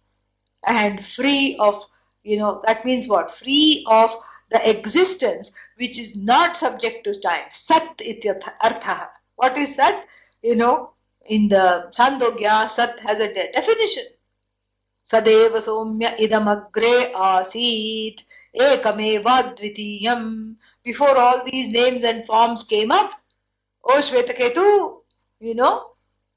[0.67, 1.85] and free of,
[2.23, 3.31] you know, that means what?
[3.31, 4.15] Free of
[4.51, 7.47] the existence which is not subject to time.
[7.51, 8.01] Sat
[8.63, 9.09] artha.
[9.37, 10.07] What is Sat?
[10.43, 10.91] You know,
[11.27, 14.05] in the Chandogya, Sat has a de- definition.
[15.05, 18.23] Sadeva Somya idamagre asit
[18.59, 20.57] ekameva dvitiyam.
[20.83, 23.13] Before all these names and forms came up,
[23.85, 25.01] O Shvetaketu,
[25.41, 25.91] you know,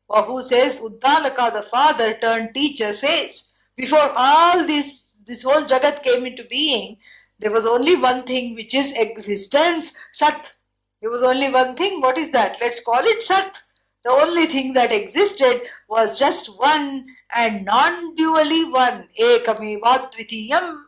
[0.09, 6.03] or who says Uddalaka, the father turned teacher, says, before all this, this whole Jagat
[6.03, 6.97] came into being,
[7.39, 10.53] there was only one thing which is existence, Sat.
[11.01, 12.01] There was only one thing.
[12.01, 12.57] What is that?
[12.59, 13.61] Let's call it Sat.
[14.07, 19.09] The only thing that existed was just one and non-dually one.
[19.19, 20.83] Ekameva dvitiyam.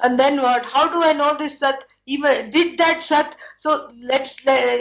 [0.00, 0.64] And then what?
[0.64, 1.84] How do I know this Sat?
[2.06, 3.36] Even did that Sat?
[3.58, 4.40] So let's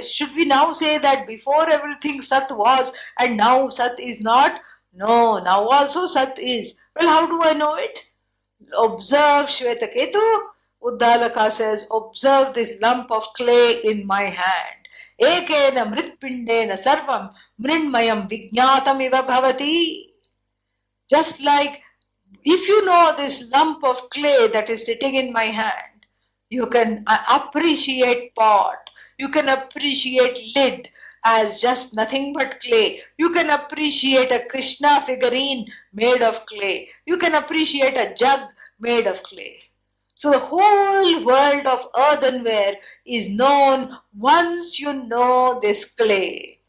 [0.09, 4.61] should we now say that before everything Sat was and now Sat is not?
[4.93, 6.79] No, now also Sat is.
[6.95, 8.05] Well, how do I know it?
[8.77, 10.43] Observe Shvetaketu.
[10.81, 14.76] Uddalaka says, observe this lump of clay in my hand.
[15.19, 19.21] Ekena mritpindena sarvam mrinmayam vijnatam iva.
[21.09, 21.81] Just like
[22.43, 26.05] if you know this lump of clay that is sitting in my hand,
[26.49, 30.89] you can uh, appreciate pot, you can appreciate lid,
[31.25, 33.01] as just nothing but clay.
[33.17, 36.89] You can appreciate a Krishna figurine made of clay.
[37.05, 38.49] You can appreciate a jug
[38.79, 39.66] made of clay.
[40.17, 46.59] So the whole world of earthenware is known once you know this clay.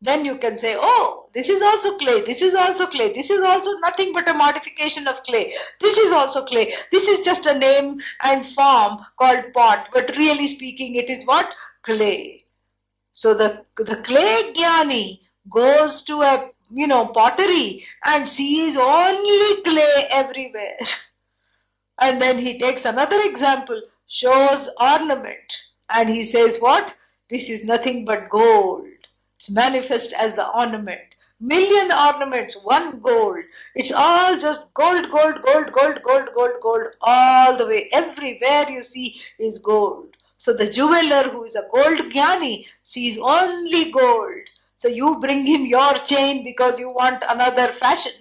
[0.00, 3.42] Then you can say, oh, this is also clay, this is also clay, this is
[3.42, 7.58] also nothing but a modification of clay, this is also clay, this is just a
[7.58, 11.54] name and form called pot, but really speaking, it is what?
[11.82, 12.40] Clay.
[13.12, 15.20] So the, the clay jnani
[15.50, 20.78] goes to a you know pottery and sees only clay everywhere.
[21.98, 26.94] And then he takes another example, shows ornament, and he says, What?
[27.28, 28.86] This is nothing but gold.
[29.36, 31.14] It's manifest as the ornament.
[31.40, 33.44] Million ornaments, one gold.
[33.74, 37.88] It's all just gold, gold, gold, gold, gold, gold, gold, all the way.
[37.92, 40.16] Everywhere you see is gold.
[40.38, 44.48] So the jeweler who is a gold jnani sees only gold.
[44.76, 48.12] So you bring him your chain because you want another fashion.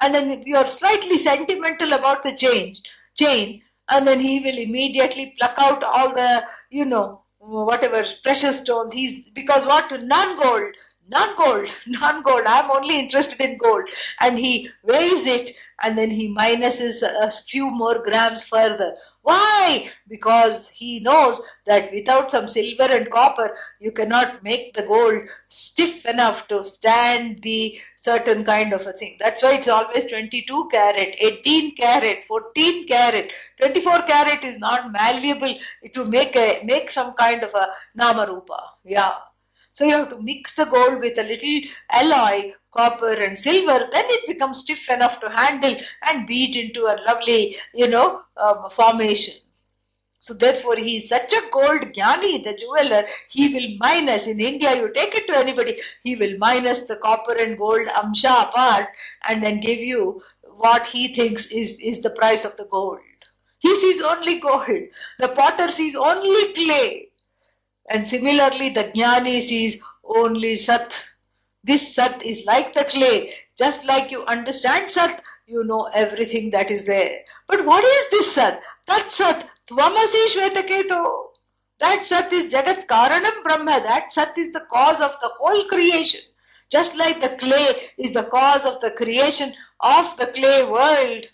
[0.00, 2.76] And then you are slightly sentimental about the chain,
[3.16, 8.92] chain, and then he will immediately pluck out all the, you know, whatever precious stones.
[8.92, 10.74] He's because what non-gold,
[11.08, 12.42] non-gold, non-gold.
[12.46, 13.88] I'm only interested in gold.
[14.20, 15.52] And he weighs it
[15.82, 18.96] and then he minuses a few more grams further.
[19.24, 19.90] Why?
[20.06, 26.04] Because he knows that without some silver and copper, you cannot make the gold stiff
[26.04, 29.16] enough to stand the certain kind of a thing.
[29.18, 33.32] That's why it's always 22 carat, 18 carat, 14 carat.
[33.60, 35.54] 24 carat is not malleable
[35.94, 37.68] to make a make some kind of a
[37.98, 38.60] namarupa.
[38.84, 39.14] Yeah.
[39.74, 41.60] So you have to mix the gold with a little
[41.90, 45.74] alloy copper and silver, then it becomes stiff enough to handle
[46.06, 49.34] and beat into a lovely, you know, um, formation.
[50.20, 54.76] So therefore he is such a gold jnani, the jeweler, he will minus, in India
[54.76, 58.86] you take it to anybody, he will minus the copper and gold amsha apart
[59.28, 60.22] and then give you
[60.56, 63.00] what he thinks is, is the price of the gold.
[63.58, 64.68] He sees only gold.
[65.18, 67.08] The potter sees only clay.
[67.90, 71.04] And similarly, the jnani sees only sat.
[71.62, 73.34] This sat is like the clay.
[73.56, 77.20] Just like you understand sat, you know everything that is there.
[77.46, 78.60] But what is this sat?
[78.86, 81.26] That sat, tvamasi shvetaketo.
[81.78, 83.80] That sat is jagat karanam brahma.
[83.82, 86.20] That sat is the cause of the whole creation.
[86.70, 91.26] Just like the clay is the cause of the creation of the clay world.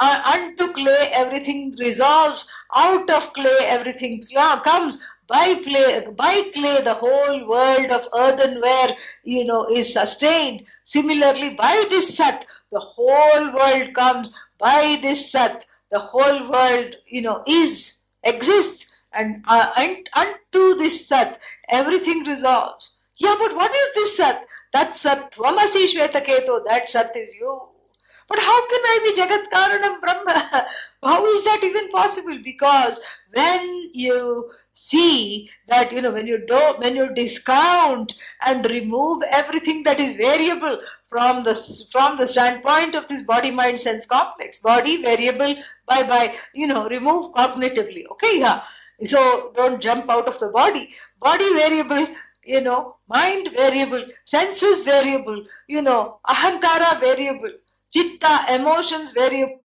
[0.00, 2.48] Uh, unto clay everything resolves.
[2.74, 4.22] Out of clay everything
[4.64, 5.02] comes.
[5.26, 10.66] By clay, by clay the whole world of earthenware, you know, is sustained.
[10.84, 14.36] Similarly, by this sat, the whole world comes.
[14.58, 18.98] By this sat, the whole world, you know, is, exists.
[19.12, 22.92] And, uh, and unto this sat, everything resolves.
[23.16, 24.46] Yeah, but what is this sat?
[24.72, 27.60] That sat, tvamasi shvetaketo, that sat is you.
[28.32, 30.66] But how can I be Jagat Karanam Brahma?
[31.02, 32.38] How is that even possible?
[32.42, 32.98] Because
[33.34, 38.14] when you see that you know when you do when you discount
[38.46, 41.54] and remove everything that is variable from the
[41.92, 45.54] from the standpoint of this body mind sense complex body variable
[45.86, 48.62] by by you know remove cognitively okay yeah
[49.04, 50.88] so don't jump out of the body
[51.20, 52.06] body variable
[52.44, 57.52] you know mind variable senses variable you know ahankara variable
[57.92, 59.60] chitta, emotions variable,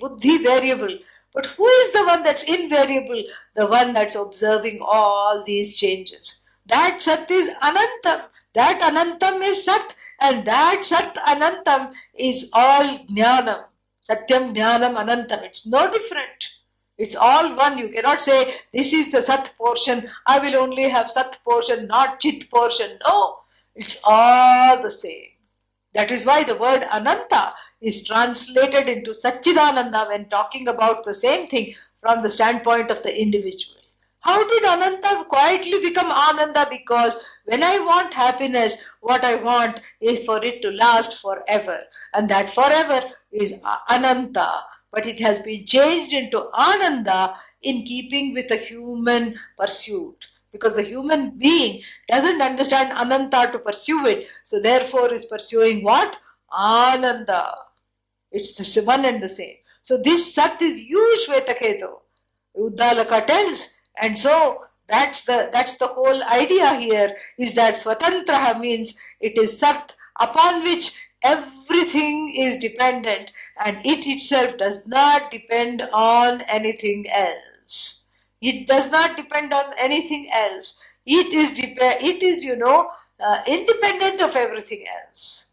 [0.00, 0.98] buddhi variable.
[1.34, 3.22] But who is the one that's invariable?
[3.54, 6.46] The one that's observing all these changes.
[6.66, 8.24] That Sat is Anantam.
[8.54, 9.94] That Anantam is Sat.
[10.20, 13.64] And that Sat Anantam is all Jnanam.
[14.02, 15.42] Satyam Jnanam Anantam.
[15.42, 16.48] It's no different.
[16.96, 17.78] It's all one.
[17.78, 20.10] You cannot say, this is the Sat portion.
[20.26, 22.98] I will only have Sat portion, not Chit portion.
[23.06, 23.36] No.
[23.76, 25.28] It's all the same.
[25.94, 31.48] That is why the word Ananta is translated into Satchidananda when talking about the same
[31.48, 33.80] thing from the standpoint of the individual.
[34.20, 36.66] How did Ananta quietly become Ananda?
[36.68, 41.80] Because when I want happiness, what I want is for it to last forever.
[42.12, 43.54] And that forever is
[43.88, 44.64] Ananta.
[44.92, 50.82] But it has been changed into Ananda in keeping with the human pursuit because the
[50.82, 54.28] human being doesn't understand ananta to pursue it.
[54.44, 56.18] So therefore is pursuing what?
[56.52, 57.54] Ananda.
[58.32, 59.56] It's the one and the same.
[59.82, 61.92] So this sat is you shvetaketu
[62.56, 63.70] uddalaka tells.
[64.00, 69.58] And so that's the that's the whole idea here is that swatantra means it is
[69.58, 73.32] sat upon which everything is dependent.
[73.64, 77.97] And it itself does not depend on anything else
[78.40, 80.80] it does not depend on anything else.
[81.06, 85.52] It is It is you know uh, independent of everything else,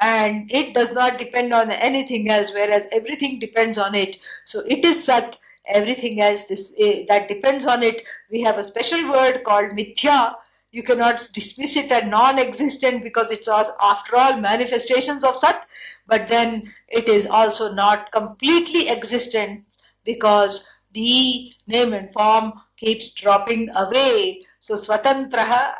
[0.00, 2.52] and it does not depend on anything else.
[2.52, 4.16] Whereas everything depends on it.
[4.44, 5.38] So it is Sat.
[5.68, 8.02] Everything else this, uh, that depends on it.
[8.30, 10.36] We have a special word called Mithya.
[10.70, 15.66] You cannot dismiss it as non-existent because it's after all manifestations of Sat.
[16.06, 19.64] But then it is also not completely existent
[20.04, 24.42] because the name and form keeps dropping away.
[24.60, 25.74] So Swatantraha,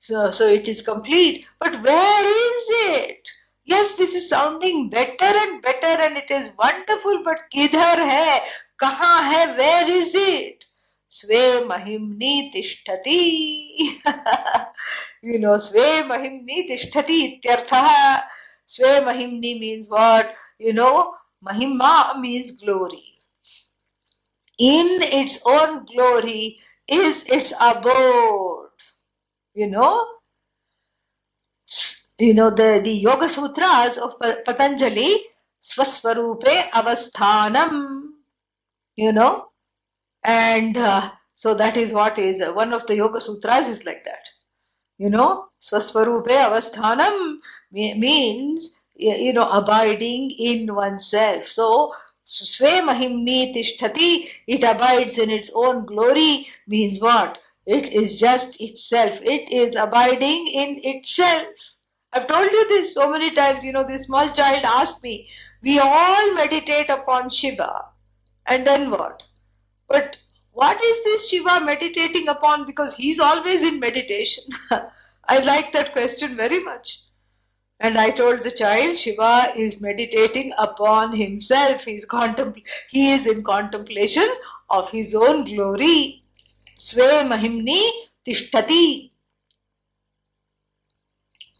[0.00, 1.46] so, so it is complete.
[1.60, 2.66] But where is
[2.98, 3.30] it?
[3.64, 8.40] Yes, this is sounding better and better and it is wonderful, but kidhar hai?
[8.82, 9.56] Kaha hai?
[9.56, 10.64] Where is it?
[11.08, 14.00] Sve mahimni tishtati.
[15.22, 18.22] you know, Sve mahimni tishtati ityartha.
[18.66, 20.34] Sve mahimni means what?
[20.58, 23.09] You know, mahima means glory
[24.60, 28.68] in its own glory is its abode.
[29.54, 30.06] You know?
[32.18, 35.24] You know, the, the Yoga Sutras of Patanjali,
[35.62, 38.10] Swaswarupe Avasthanam,
[38.96, 39.46] you know?
[40.22, 44.04] And uh, so that is what is uh, one of the Yoga Sutras is like
[44.04, 44.28] that.
[44.98, 47.38] You know, Swaswarupe Avasthanam
[47.72, 51.46] means, you know, abiding in oneself.
[51.46, 51.94] So
[52.32, 52.80] Swe
[53.52, 57.38] Tishtati, it abides in its own glory, means what?
[57.66, 59.20] It is just itself.
[59.22, 61.74] It is abiding in itself.
[62.12, 63.64] I've told you this so many times.
[63.64, 65.28] You know, this small child asked me,
[65.62, 67.86] we all meditate upon Shiva.
[68.46, 69.24] And then what?
[69.88, 70.16] But
[70.52, 72.64] what is this Shiva meditating upon?
[72.64, 74.44] Because he's always in meditation.
[75.28, 77.00] I like that question very much.
[77.82, 81.84] And I told the child, Shiva is meditating upon himself.
[81.84, 84.28] He's contempl- he is in contemplation
[84.68, 86.22] of his own glory.
[86.76, 87.80] Sve mahimni
[88.26, 89.10] tishtati.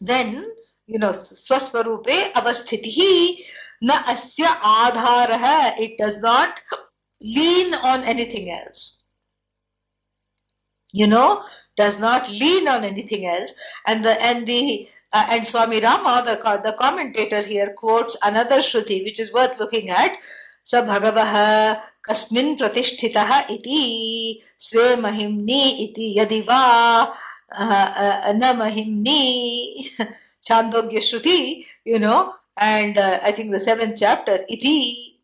[0.00, 0.44] Then,
[0.86, 3.42] you know, swaswarupe avasthitihi
[3.80, 5.78] na asya adharaha.
[5.78, 6.60] It does not
[7.22, 9.04] lean on anything else.
[10.92, 11.44] You know,
[11.76, 13.54] does not lean on anything else.
[13.86, 19.03] And the and the uh, and Swami Rama, the, the commentator here, quotes another Shruti,
[19.03, 20.17] which is worth looking at.
[20.65, 21.33] स भगवः
[22.09, 23.81] कस्मिन् प्रतिष्ठितः इति
[24.67, 26.63] स्वे महिम्नि इति यदि वा
[28.33, 29.21] न महिम्नि
[30.47, 35.19] Chandogya Shruti, you know, and uh, I think the seventh chapter, iti.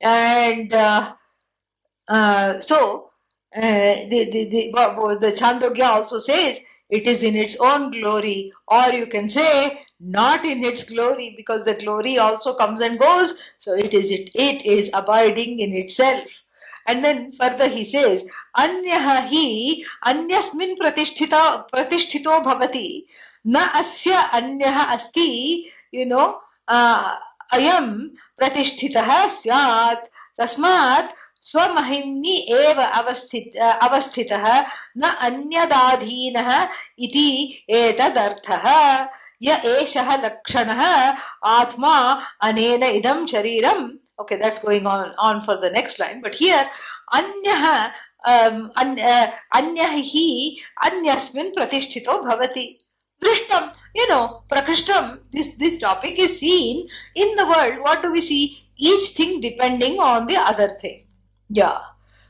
[0.00, 1.14] And uh,
[2.08, 3.10] uh, so
[3.54, 8.89] uh, the, the, the, the Chandogya also says it is in its own glory, or
[8.89, 13.39] you can say not in its glory, because the glory also comes and goes.
[13.59, 16.43] So it is it, it is abiding in itself.
[16.87, 23.05] And then further he says, Anyaha hi anyasmin pratisthita pratisthito bhavati
[23.45, 27.15] na asya anyaha asti, you know, uh,
[27.53, 28.11] ayam
[28.41, 30.09] pratisthitah syat
[30.39, 31.09] tasmat
[31.49, 32.37] स्वमहिम्नि
[33.87, 34.31] अवस्थित
[34.97, 36.49] न अन्यदाधीनः
[37.07, 37.29] इति
[37.81, 38.65] एतदर्थः।
[39.43, 40.81] य एषः लक्षणः,
[41.57, 41.95] आत्मा
[42.47, 43.83] अनेन इदं शरीरम्।
[44.21, 46.67] Okay that's going on on for the next line but here
[47.19, 47.65] अन्यः
[48.33, 48.55] um,
[49.57, 50.27] अन्यः हि
[51.57, 52.67] प्रतिष्ठितो भवति।
[53.21, 53.67] दृष्टं
[53.97, 54.21] you know
[54.51, 56.81] प्रकृष्टं this this topic is seen
[57.23, 58.39] in the world what do we see
[58.91, 61.04] each thing depending on the other thing
[61.49, 61.79] yeah.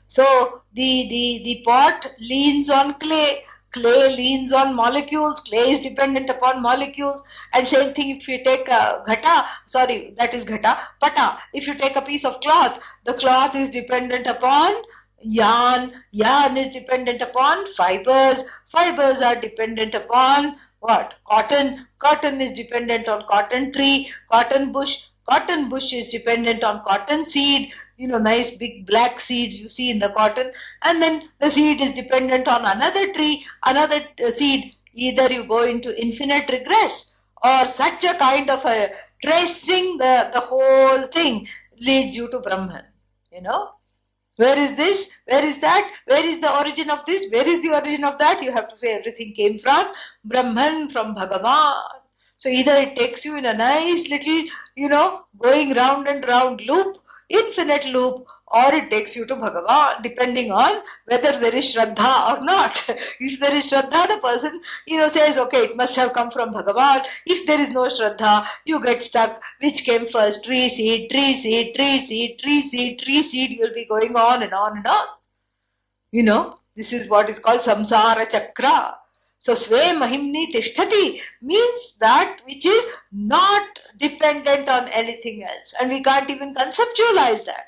[0.07, 6.29] So the, the, the pot leans on clay, clay leans on molecules, clay is dependent
[6.29, 11.39] upon molecules, and same thing if you take a ghata, sorry, that is ghata, pata,
[11.53, 14.73] if you take a piece of cloth, the cloth is dependent upon
[15.19, 21.15] yarn, yarn is dependent upon fibers, fibers are dependent upon what?
[21.25, 27.25] Cotton, cotton is dependent on cotton tree, cotton bush, cotton bush is dependent on cotton
[27.25, 30.51] seed, you know, nice big black seeds you see in the cotton,
[30.83, 34.75] and then the seed is dependent on another tree, another uh, seed.
[34.93, 38.91] Either you go into infinite regress, or such a kind of a
[39.23, 41.47] tracing the, the whole thing
[41.79, 42.85] leads you to Brahman.
[43.31, 43.71] You know,
[44.37, 45.19] where is this?
[45.25, 45.91] Where is that?
[46.05, 47.29] Where is the origin of this?
[47.31, 48.41] Where is the origin of that?
[48.41, 49.91] You have to say everything came from
[50.23, 52.01] Brahman, from Bhagavan.
[52.37, 54.43] So either it takes you in a nice little,
[54.75, 56.97] you know, going round and round loop,
[57.29, 62.43] infinite loop or it takes you to Bhagavan depending on whether there is Shraddha or
[62.43, 62.83] not.
[63.19, 66.53] if there is Shraddha, the person, you know, says, okay, it must have come from
[66.53, 67.05] Bhagavan.
[67.25, 69.41] If there is no Shraddha, you get stuck.
[69.61, 70.43] Which came first?
[70.43, 73.51] Tree seed, tree seed, tree seed, tree seed, tree seed.
[73.51, 75.05] You will be going on and on and on.
[76.11, 78.95] You know, this is what is called samsara chakra.
[79.39, 85.73] So Sve Mahimni Tishtati means that which is not dependent on anything else.
[85.79, 87.67] And we can't even conceptualize that.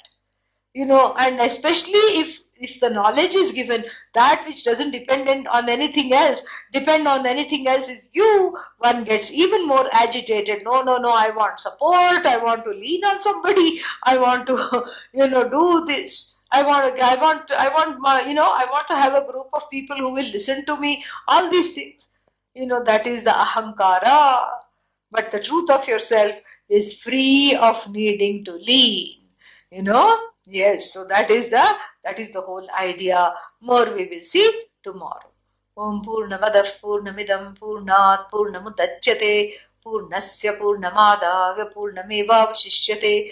[0.74, 5.70] You know, and especially if if the knowledge is given, that which doesn't depend on
[5.70, 6.44] anything else,
[6.74, 10.64] depend on anything else is you, one gets even more agitated.
[10.64, 14.86] No, no, no, I want support, I want to lean on somebody, I want to,
[15.14, 16.37] you know, do this.
[16.52, 19.48] I want, I want, I want, my, you know, I want to have a group
[19.54, 21.04] of people who will listen to me.
[21.28, 22.08] All these things,
[22.56, 24.48] you know, that is the ahankara.
[25.12, 26.36] But the truth of yourself
[26.70, 29.20] is free of needing to lean.
[29.72, 30.94] You know, yes.
[30.94, 31.66] So that is the
[32.04, 33.34] that is the whole idea.
[33.62, 34.50] More we will see
[34.84, 35.32] tomorrow.
[35.78, 39.52] Om Purnamadav Purnamidam Purnat Purnamudachyate
[39.86, 43.32] Purnasya Purnamadaga Purnamevavashishyate